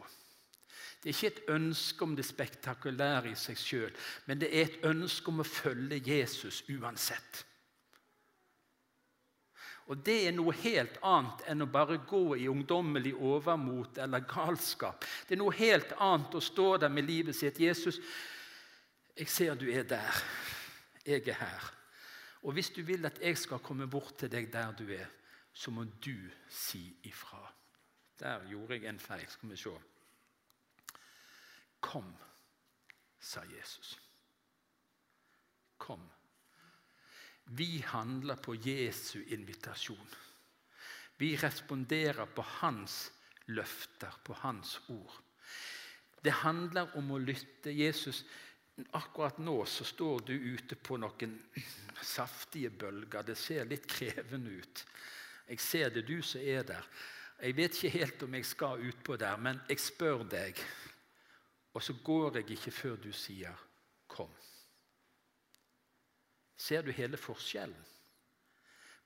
Det 1.03 1.11
er 1.11 1.17
ikke 1.17 1.31
et 1.33 1.49
ønske 1.51 2.05
om 2.07 2.13
det 2.15 2.25
spektakulære 2.27 3.33
i 3.33 3.39
seg 3.39 3.59
sjøl, 3.59 3.95
men 4.29 4.39
det 4.39 4.53
er 4.55 4.69
et 4.69 4.85
ønske 4.87 5.33
om 5.33 5.43
å 5.43 5.47
følge 5.47 5.99
Jesus 5.99 6.63
uansett. 6.71 7.43
Og 9.91 9.99
Det 9.99 10.29
er 10.29 10.33
noe 10.33 10.55
helt 10.63 11.01
annet 11.03 11.43
enn 11.51 11.65
å 11.65 11.71
bare 11.71 11.99
gå 12.07 12.37
i 12.39 12.47
ungdommelig 12.49 13.17
overmot 13.19 13.99
eller 13.99 14.23
galskap. 14.31 15.05
Det 15.27 15.35
er 15.35 15.43
noe 15.43 15.55
helt 15.59 15.91
annet 15.99 16.39
å 16.39 16.41
stå 16.41 16.77
der 16.85 16.89
med 16.89 17.05
livet 17.05 17.37
sitt. 17.37 17.59
'Jesus, 17.59 17.99
jeg 19.19 19.29
ser 19.29 19.55
du 19.55 19.67
er 19.69 19.83
der. 19.83 20.23
Jeg 21.05 21.29
er 21.29 21.35
her.' 21.35 21.73
Og 22.43 22.53
hvis 22.53 22.71
du 22.71 22.83
vil 22.83 23.07
at 23.07 23.19
jeg 23.23 23.39
skal 23.39 23.59
komme 23.59 23.87
bort 23.87 24.17
til 24.19 24.31
deg 24.31 24.53
der 24.53 24.73
du 24.73 24.89
er, 24.91 25.11
så 25.53 25.71
må 25.71 25.85
du 25.85 26.31
si 26.49 26.97
ifra. 27.05 27.53
Der 28.19 28.47
gjorde 28.51 28.75
jeg 28.75 28.87
en 28.87 28.99
feil. 28.99 29.29
Skal 29.29 29.51
vi 29.51 29.57
se. 29.57 29.71
Kom, 31.83 32.09
sa 33.19 33.43
Jesus. 33.51 33.97
Kom. 35.77 36.05
Vi 37.45 37.83
handler 37.87 38.39
på 38.39 38.55
Jesu 38.55 39.25
invitasjon. 39.35 40.15
Vi 41.19 41.35
responderer 41.37 42.27
på 42.27 42.43
hans 42.43 43.11
løfter, 43.45 44.15
på 44.25 44.33
hans 44.33 44.81
ord. 44.89 45.19
Det 46.23 46.31
handler 46.31 46.97
om 46.99 47.11
å 47.11 47.19
lytte. 47.19 47.75
Jesus, 47.75 48.23
akkurat 48.95 49.39
nå 49.43 49.57
så 49.67 49.85
står 49.85 50.23
du 50.31 50.33
ute 50.33 50.79
på 50.79 50.97
noen 51.03 51.35
saftige 52.03 52.71
bølger. 52.71 53.27
Det 53.27 53.37
ser 53.39 53.67
litt 53.67 53.89
krevende 53.91 54.55
ut. 54.63 54.85
Jeg 55.51 55.61
ser 55.61 55.91
det, 55.91 56.07
du 56.07 56.23
som 56.23 56.41
er 56.41 56.63
der. 56.67 56.87
Jeg 57.43 57.59
vet 57.59 57.75
ikke 57.75 57.99
helt 57.99 58.23
om 58.23 58.39
jeg 58.39 58.47
skal 58.47 58.87
utpå 58.87 59.19
der, 59.19 59.37
men 59.43 59.59
jeg 59.69 59.83
spør 59.83 60.23
deg. 60.31 60.63
Og 61.73 61.83
så 61.83 61.95
går 62.05 62.37
jeg 62.37 62.51
ikke 62.51 62.71
før 62.71 62.97
du 62.97 63.13
sier 63.13 63.55
'kom'. 64.09 64.37
Ser 66.57 66.83
du 66.83 66.91
hele 66.91 67.17
forskjellen 67.17 67.85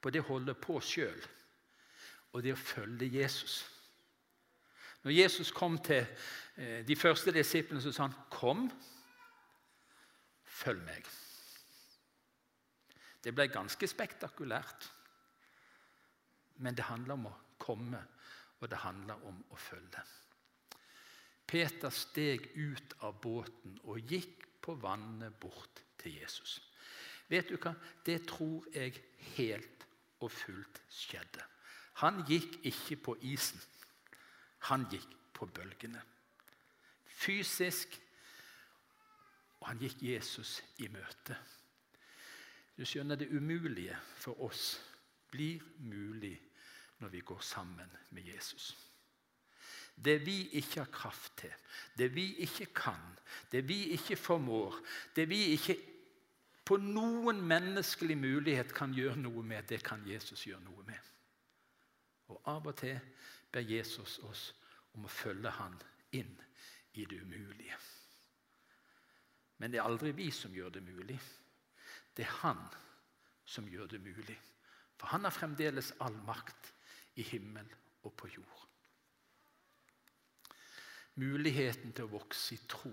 på 0.00 0.10
det 0.10 0.20
å 0.20 0.28
holde 0.28 0.54
på 0.54 0.80
sjøl 0.80 1.22
og 2.32 2.42
det 2.42 2.52
å 2.52 2.56
følge 2.56 3.20
Jesus? 3.20 3.70
Når 5.02 5.10
Jesus 5.10 5.50
kom 5.50 5.78
til 5.78 6.06
eh, 6.56 6.86
de 6.86 6.96
første 6.96 7.32
disiplene, 7.32 7.82
så 7.82 7.92
sa 7.92 8.02
han 8.02 8.14
'Kom, 8.30 8.70
følg 10.44 10.82
meg'. 10.82 11.06
Det 13.24 13.34
ble 13.34 13.48
ganske 13.48 13.86
spektakulært, 13.86 14.92
men 16.56 16.74
det 16.74 16.84
handler 16.84 17.14
om 17.14 17.26
å 17.26 17.38
komme 17.58 18.06
og 18.60 18.70
det 18.70 18.78
handler 18.78 19.24
om 19.28 19.44
å 19.50 19.56
følge. 19.56 20.02
Peter 21.46 21.90
steg 21.94 22.48
ut 22.54 22.96
av 23.06 23.20
båten 23.22 23.78
og 23.84 24.00
gikk 24.10 24.46
på 24.62 24.74
vannet 24.82 25.34
bort 25.40 25.82
til 26.00 26.18
Jesus. 26.20 26.58
Vet 27.30 27.50
du 27.50 27.56
hva? 27.58 27.74
Det 28.06 28.24
tror 28.28 28.66
jeg 28.74 28.98
helt 29.36 29.86
og 30.22 30.32
fullt 30.32 30.82
skjedde. 30.90 31.44
Han 32.02 32.22
gikk 32.28 32.58
ikke 32.66 32.98
på 33.08 33.16
isen. 33.30 33.60
Han 34.68 34.86
gikk 34.90 35.08
på 35.34 35.46
bølgene. 35.46 36.02
Fysisk. 37.06 37.94
Og 39.60 39.70
han 39.70 39.80
gikk 39.80 40.02
Jesus 40.02 40.60
i 40.82 40.88
møte. 40.92 41.36
Du 42.76 42.84
skjønner, 42.84 43.16
det 43.16 43.32
umulige 43.32 43.96
for 44.20 44.42
oss 44.44 44.76
blir 45.32 45.62
mulig 45.78 46.36
når 47.00 47.08
vi 47.08 47.20
går 47.20 47.40
sammen 47.40 47.96
med 48.10 48.28
Jesus. 48.28 48.74
Det 49.96 50.18
vi 50.26 50.36
ikke 50.60 50.82
har 50.82 50.92
kraft 50.92 51.38
til, 51.40 51.52
det 51.96 52.10
vi 52.14 52.34
ikke 52.44 52.66
kan, 52.76 53.00
det 53.52 53.62
vi 53.68 53.94
ikke 53.96 54.16
formår, 54.16 54.76
det 55.16 55.24
vi 55.30 55.38
ikke 55.54 55.76
på 56.66 56.76
noen 56.82 57.40
menneskelig 57.46 58.16
mulighet 58.18 58.74
kan 58.74 58.92
gjøre 58.94 59.16
noe 59.22 59.42
med, 59.46 59.64
det 59.70 59.80
kan 59.86 60.02
Jesus 60.06 60.44
gjøre 60.46 60.64
noe 60.66 60.84
med. 60.86 61.12
Og 62.28 62.40
Av 62.50 62.66
og 62.66 62.76
til 62.76 62.98
ber 63.52 63.64
Jesus 63.64 64.18
oss 64.26 64.48
om 64.96 65.06
å 65.06 65.12
følge 65.12 65.52
han 65.60 65.76
inn 66.18 66.34
i 66.98 67.06
det 67.06 67.22
umulige. 67.22 67.78
Men 69.56 69.72
det 69.72 69.80
er 69.80 69.88
aldri 69.88 70.12
vi 70.16 70.28
som 70.34 70.52
gjør 70.52 70.74
det 70.74 70.82
mulig. 70.84 71.16
Det 72.16 72.26
er 72.26 72.38
han 72.42 72.60
som 73.46 73.68
gjør 73.68 73.86
det 73.94 74.00
mulig 74.02 74.36
For 74.96 75.12
han 75.12 75.24
har 75.28 75.34
fremdeles 75.34 75.92
all 76.00 76.16
makt 76.24 76.72
i 77.20 77.22
himmel 77.22 77.68
og 78.02 78.14
på 78.16 78.30
jord. 78.32 78.65
Muligheten 81.16 81.94
til 81.96 82.06
å 82.06 82.14
vokse 82.18 82.54
i 82.54 82.60
tro. 82.68 82.92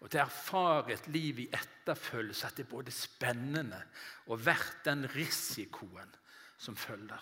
Og 0.00 0.08
til 0.08 0.20
å 0.20 0.24
erfare 0.24 0.94
et 0.94 1.08
liv 1.12 1.42
i 1.42 1.50
etterfølgelse, 1.52 2.46
at 2.46 2.56
det 2.56 2.64
er 2.64 2.70
både 2.70 2.94
spennende 2.94 3.82
og 4.30 4.40
verdt 4.46 4.86
den 4.86 5.04
risikoen 5.12 6.14
som 6.60 6.76
følger. 6.78 7.20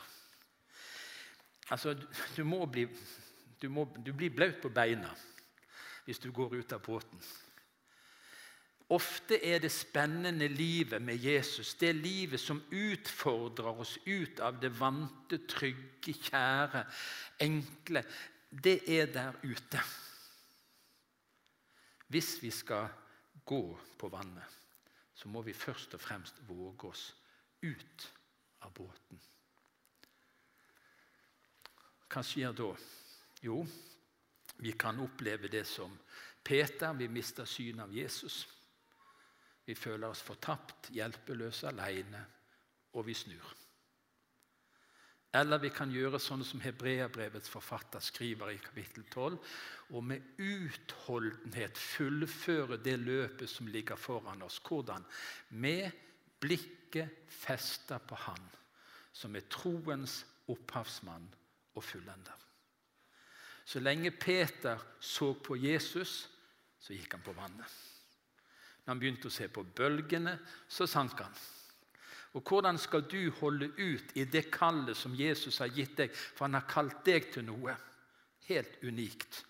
Altså, 1.70 1.96
du 2.36 2.44
må 2.48 2.64
bli 2.66 2.86
du, 3.58 3.66
må, 3.68 3.88
du 3.98 4.12
blir 4.14 4.30
blaut 4.30 4.60
på 4.62 4.70
beina 4.70 5.10
hvis 6.06 6.22
du 6.22 6.30
går 6.32 6.54
ut 6.56 6.72
av 6.72 6.80
båten. 6.80 7.20
Ofte 8.96 9.36
er 9.44 9.58
det 9.60 9.68
spennende 9.74 10.46
livet 10.48 11.02
med 11.04 11.20
Jesus, 11.20 11.74
det 11.76 11.90
livet 11.98 12.40
som 12.40 12.62
utfordrer 12.72 13.82
oss 13.82 13.98
ut 14.06 14.40
av 14.40 14.56
det 14.62 14.70
vante, 14.78 15.42
trygge, 15.44 16.14
kjære, 16.16 16.86
enkle, 17.44 18.06
det 18.50 18.80
er 18.88 19.06
der 19.12 19.32
ute. 19.44 19.80
Hvis 22.08 22.42
vi 22.42 22.50
skal 22.50 22.88
gå 23.44 23.80
på 23.98 24.08
vannet, 24.08 24.58
så 25.14 25.28
må 25.28 25.42
vi 25.42 25.52
først 25.52 25.94
og 25.94 26.00
fremst 26.00 26.40
våge 26.48 26.88
oss 26.88 27.08
ut 27.62 28.06
av 28.64 28.72
båten. 28.72 29.20
Hva 32.08 32.22
skjer 32.24 32.54
da? 32.56 32.70
Jo, 33.44 33.60
vi 34.58 34.72
kan 34.72 35.00
oppleve 35.04 35.50
det 35.52 35.66
som 35.68 35.92
Peter. 36.44 36.94
Vi 36.96 37.08
mister 37.08 37.44
synet 37.44 37.84
av 37.84 37.92
Jesus. 37.94 38.46
Vi 39.68 39.74
føler 39.76 40.08
oss 40.08 40.24
fortapt, 40.24 40.88
hjelpeløse, 40.96 41.68
alene, 41.68 42.24
og 42.96 43.04
vi 43.06 43.14
snur. 43.14 43.57
Eller 45.36 45.60
vi 45.60 45.68
kan 45.68 45.90
gjøre 45.92 46.20
sånn 46.22 46.44
som 46.46 46.60
Hebreabrevets 46.64 47.50
forfatter 47.52 48.00
skriver 48.00 48.54
i 48.54 48.60
kapittel 48.62 49.04
12, 49.12 49.36
og 49.92 50.04
med 50.04 50.40
utholdenhet 50.40 51.76
fullføre 51.76 52.78
det 52.80 52.96
løpet 53.02 53.50
som 53.50 53.68
ligger 53.68 54.00
foran 54.00 54.42
oss. 54.46 54.56
Hvordan? 54.64 55.04
Med 55.50 55.92
blikket 56.40 57.28
festet 57.28 58.08
på 58.08 58.16
Han, 58.24 58.48
som 59.12 59.36
er 59.36 59.48
troens 59.52 60.22
opphavsmann 60.48 61.28
og 61.76 61.84
fullender. 61.84 62.44
Så 63.68 63.82
lenge 63.84 64.10
Peter 64.16 64.80
så 65.00 65.34
på 65.44 65.58
Jesus, 65.60 66.22
så 66.80 66.94
gikk 66.96 67.18
han 67.18 67.24
på 67.26 67.36
vannet. 67.36 67.74
Når 68.84 68.94
han 68.94 69.00
begynte 69.02 69.28
å 69.28 69.34
se 69.34 69.50
på 69.52 69.66
bølgene, 69.76 70.38
så 70.72 70.86
sank 70.88 71.20
han. 71.20 71.34
Og 72.38 72.44
Hvordan 72.46 72.78
skal 72.78 73.02
du 73.10 73.30
holde 73.40 73.66
ut 73.78 74.12
i 74.14 74.24
det 74.24 74.44
kallet 74.54 74.96
som 74.96 75.14
Jesus 75.18 75.58
har 75.58 75.72
gitt 75.74 75.96
deg? 75.98 76.12
For 76.14 76.46
han 76.46 76.54
har 76.54 76.68
kalt 76.70 77.00
deg 77.06 77.32
til 77.34 77.48
noe 77.48 77.74
helt 78.46 78.78
unikt. 78.86 79.40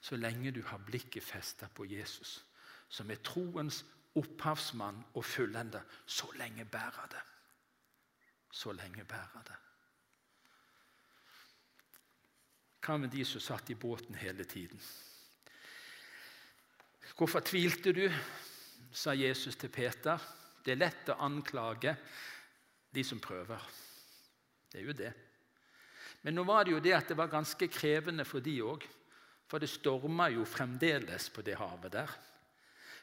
Så 0.00 0.18
lenge 0.20 0.52
du 0.52 0.60
har 0.68 0.84
blikket 0.84 1.24
festa 1.24 1.70
på 1.72 1.86
Jesus, 1.88 2.44
som 2.88 3.10
er 3.10 3.22
troens 3.24 3.80
opphavsmann 4.16 5.00
og 5.14 5.24
fullende, 5.24 5.80
så 6.06 6.28
lenge 6.36 6.64
bærer 6.68 7.08
det. 7.10 7.24
Så 8.52 8.76
lenge 8.76 9.04
bærer 9.04 9.48
det. 9.48 9.58
Hva 12.84 13.00
med 13.00 13.10
de 13.10 13.24
som 13.24 13.40
satt 13.40 13.72
i 13.72 13.74
båten 13.74 14.14
hele 14.14 14.44
tiden? 14.44 14.80
Hvorfor 17.16 17.40
tvilte 17.40 17.92
du? 17.92 18.10
sa 18.92 19.12
Jesus 19.12 19.56
til 19.56 19.68
Peter. 19.68 20.18
Det 20.66 20.74
er 20.74 20.82
lett 20.82 21.12
å 21.14 21.20
anklage 21.22 21.92
de 22.90 23.04
som 23.06 23.20
prøver. 23.22 23.62
Det 24.66 24.80
er 24.80 24.88
jo 24.88 24.94
det. 24.98 25.12
Men 26.26 26.34
nå 26.34 26.42
var 26.42 26.66
det 26.66 26.72
jo 26.74 26.80
det 26.82 26.94
at 26.96 27.12
det 27.12 27.16
var 27.18 27.30
ganske 27.30 27.68
krevende 27.70 28.26
for 28.26 28.42
de 28.42 28.56
òg. 28.66 28.82
For 29.46 29.62
det 29.62 29.70
storma 29.70 30.26
jo 30.34 30.42
fremdeles 30.42 31.28
på 31.30 31.44
det 31.46 31.54
havet 31.60 31.94
der. 31.94 32.16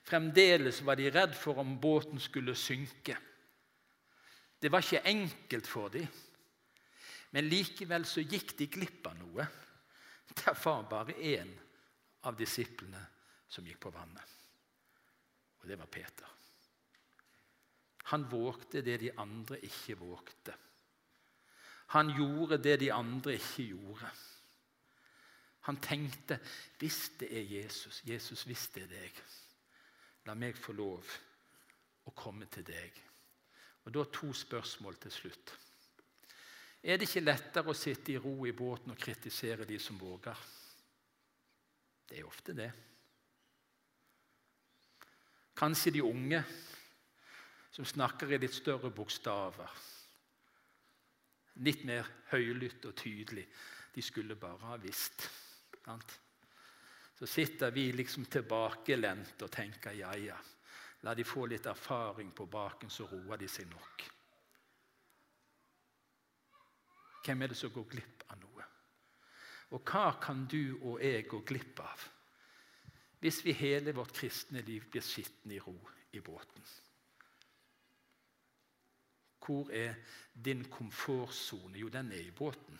Fremdeles 0.03 0.81
var 0.83 0.99
de 0.99 1.07
redd 1.07 1.37
for 1.39 1.61
om 1.63 1.77
båten 1.79 2.19
skulle 2.19 2.57
synke. 2.59 3.15
Det 4.59 4.71
var 4.71 4.83
ikke 4.83 5.07
enkelt 5.07 5.67
for 5.67 5.93
dem. 5.93 6.07
Men 7.31 7.47
likevel 7.47 8.03
så 8.05 8.21
gikk 8.27 8.57
de 8.59 8.67
glipp 8.67 9.07
av 9.07 9.15
noe. 9.23 9.47
Det 10.33 10.51
var 10.65 10.83
bare 10.91 11.15
én 11.15 11.55
av 12.27 12.35
disiplene 12.35 13.07
som 13.47 13.63
gikk 13.63 13.79
på 13.87 13.95
vannet. 13.95 14.39
Og 15.61 15.71
det 15.71 15.79
var 15.79 15.87
Peter. 15.87 16.27
Han 18.11 18.27
vågte 18.31 18.81
det 18.81 18.99
de 18.99 19.11
andre 19.17 19.59
ikke 19.63 19.95
vågte. 19.99 20.55
Han 21.93 22.09
gjorde 22.09 22.57
det 22.57 22.79
de 22.79 22.91
andre 22.93 23.33
ikke 23.33 23.63
gjorde. 23.63 24.09
Han 25.63 25.77
tenkte 25.79 26.39
hvis 26.79 27.11
det 27.19 27.29
er 27.31 27.41
Jesus, 27.41 28.01
Jesus 28.05 28.43
hvis 28.43 28.67
det 28.75 28.83
er 28.83 28.91
deg, 28.91 29.19
la 30.27 30.35
meg 30.35 30.57
få 30.59 30.75
lov 30.75 31.11
å 32.03 32.11
komme 32.15 32.49
til 32.51 32.65
deg. 32.67 32.97
Og 33.83 33.93
Da 33.93 34.03
to 34.03 34.33
spørsmål 34.33 34.95
til 34.95 35.11
slutt. 35.11 35.53
Er 36.83 36.97
det 36.97 37.07
ikke 37.07 37.23
lettere 37.23 37.71
å 37.71 37.77
sitte 37.77 38.11
i 38.11 38.17
ro 38.19 38.45
i 38.45 38.51
båten 38.51 38.91
og 38.91 38.99
kritisere 38.99 39.65
de 39.65 39.79
som 39.79 39.99
våger? 39.99 40.39
Det 42.09 42.19
er 42.19 42.27
ofte 42.27 42.53
det. 42.53 42.71
Kanskje 45.55 45.91
de 45.95 46.03
unge 46.03 46.43
som 47.73 47.85
snakker 47.85 48.31
i 48.31 48.37
litt 48.37 48.53
større 48.53 48.91
bokstaver. 48.93 49.69
Litt 51.65 51.81
mer 51.89 52.05
høylytt 52.29 52.85
og 52.85 52.93
tydelig. 52.97 53.47
De 53.93 54.01
skulle 54.01 54.37
bare 54.37 54.69
ha 54.69 54.77
visst. 54.81 55.25
Så 57.17 57.29
sitter 57.29 57.73
vi 57.73 57.87
liksom 57.97 58.25
tilbakelent 58.29 59.41
og 59.41 59.51
tenker 59.53 59.97
ja, 59.97 60.13
ja. 60.17 60.37
La 61.03 61.15
de 61.17 61.25
få 61.27 61.47
litt 61.49 61.65
erfaring 61.67 62.29
på 62.31 62.45
baken, 62.47 62.89
så 62.93 63.09
roer 63.09 63.41
de 63.41 63.49
seg 63.51 63.67
nok. 63.67 64.05
Hvem 67.25 67.41
er 67.41 67.51
det 67.51 67.57
som 67.57 67.73
går 67.73 67.89
glipp 67.89 68.23
av 68.29 68.39
noe? 68.39 68.69
Og 69.73 69.81
hva 69.89 70.13
kan 70.21 70.45
du 70.45 70.77
og 70.77 71.01
jeg 71.01 71.25
gå 71.29 71.41
glipp 71.47 71.81
av 71.81 72.09
hvis 73.23 73.37
vi 73.45 73.53
hele 73.55 73.93
vårt 73.95 74.11
kristne 74.11 74.59
liv 74.67 74.89
blir 74.91 75.03
sittende 75.05 75.55
i 75.55 75.61
ro 75.63 75.77
i 76.11 76.19
båten? 76.19 76.65
Hvor 79.45 79.69
er 79.71 79.95
din 80.45 80.63
komfortsone? 80.71 81.77
Jo, 81.77 81.89
den 81.89 82.11
er 82.11 82.21
i 82.21 82.31
båten. 82.31 82.79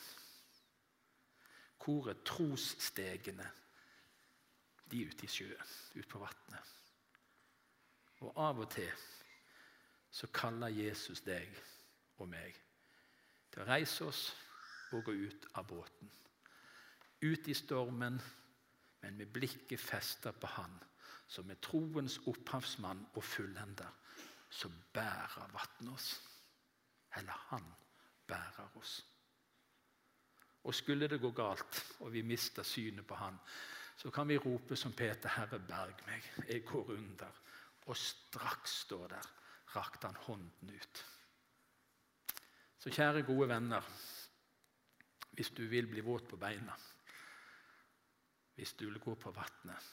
Hvor 1.84 2.10
er 2.10 2.24
trosstegene? 2.26 3.50
De 4.92 5.02
er 5.02 5.08
ute 5.08 5.26
i 5.26 5.28
sjøen, 5.28 5.74
ute 5.96 6.08
på 6.08 6.22
vannet. 6.22 6.72
Og 8.24 8.38
av 8.40 8.62
og 8.64 8.70
til 8.72 8.92
så 10.14 10.30
kaller 10.32 10.72
Jesus 10.72 11.24
deg 11.26 11.50
og 12.22 12.30
meg 12.30 12.60
til 13.52 13.64
å 13.64 13.68
reise 13.68 14.06
oss 14.06 14.28
og 14.94 15.04
gå 15.08 15.16
ut 15.26 15.48
av 15.58 15.66
båten. 15.68 16.12
Ut 17.24 17.48
i 17.50 17.56
stormen, 17.58 18.20
men 19.02 19.18
med 19.18 19.32
blikket 19.34 19.82
festet 19.82 20.38
på 20.40 20.48
Han, 20.56 20.76
som 21.28 21.50
er 21.50 21.60
troens 21.64 22.20
opphavsmann 22.30 23.02
og 23.14 23.24
fullender, 23.26 23.90
som 24.50 24.76
bærer 24.94 25.50
vannet 25.56 25.94
oss. 25.96 26.14
Eller 27.18 27.46
Han 27.50 27.66
bærer 28.28 28.78
oss. 28.78 29.06
Og 30.64 30.76
skulle 30.76 31.08
det 31.08 31.22
gå 31.22 31.32
galt, 31.32 31.96
og 32.00 32.14
vi 32.14 32.22
mister 32.22 32.64
synet 32.64 33.08
på 33.08 33.16
Han, 33.16 33.38
så 33.98 34.12
kan 34.12 34.28
vi 34.28 34.38
rope 34.38 34.76
som 34.76 34.94
Peter, 34.94 35.30
'Herre, 35.30 35.60
berg 35.60 36.06
meg, 36.08 36.34
jeg 36.50 36.66
går 36.66 36.92
under.' 36.92 37.40
Og 37.86 37.98
straks 37.98 38.70
står 38.70 39.08
der, 39.08 39.28
rakte 39.76 40.08
han 40.08 40.16
hånden 40.16 40.70
ut. 40.70 41.06
Så 42.80 42.90
kjære, 42.90 43.24
gode 43.24 43.50
venner, 43.50 43.82
hvis 45.32 45.50
du 45.50 45.66
vil 45.68 45.88
bli 45.88 46.00
våt 46.00 46.28
på 46.30 46.38
beina, 46.38 46.76
hvis 48.56 48.74
du 48.74 48.86
vil 48.86 49.00
gå 49.00 49.16
på 49.16 49.32
vannet, 49.32 49.92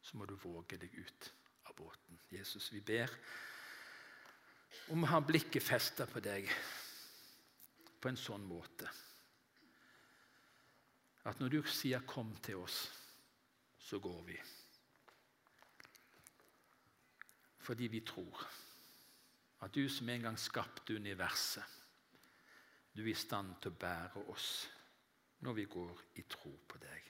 så 0.00 0.16
må 0.16 0.24
du 0.24 0.34
våge 0.34 0.78
deg 0.80 0.94
ut 0.98 1.32
av 1.68 1.76
båten. 1.76 2.20
Jesus, 2.32 2.72
vi 2.72 2.80
ber 2.80 3.12
om 4.90 5.04
å 5.04 5.10
ha 5.12 5.20
blikket 5.20 5.62
festa 5.62 6.06
på 6.06 6.22
deg 6.24 6.48
på 8.00 8.08
en 8.08 8.18
sånn 8.18 8.44
måte 8.46 8.88
at 11.28 11.40
når 11.40 11.48
du 11.48 11.62
sier 11.68 12.00
'kom 12.00 12.36
til 12.42 12.56
oss', 12.56 12.90
så 13.78 13.98
går 13.98 14.22
vi. 14.22 14.40
Fordi 17.58 17.86
vi 17.86 18.00
tror 18.00 18.46
at 19.60 19.74
du 19.74 19.88
som 19.88 20.08
en 20.08 20.22
gang 20.22 20.38
skapte 20.38 20.94
universet, 20.94 21.64
du 22.96 23.02
er 23.02 23.10
i 23.10 23.14
stand 23.14 23.54
til 23.60 23.70
å 23.70 23.78
bære 23.78 24.28
oss 24.28 24.68
når 25.40 25.52
vi 25.52 25.64
går 25.64 26.02
i 26.14 26.22
tro 26.22 26.50
på 26.68 26.78
deg. 26.78 27.09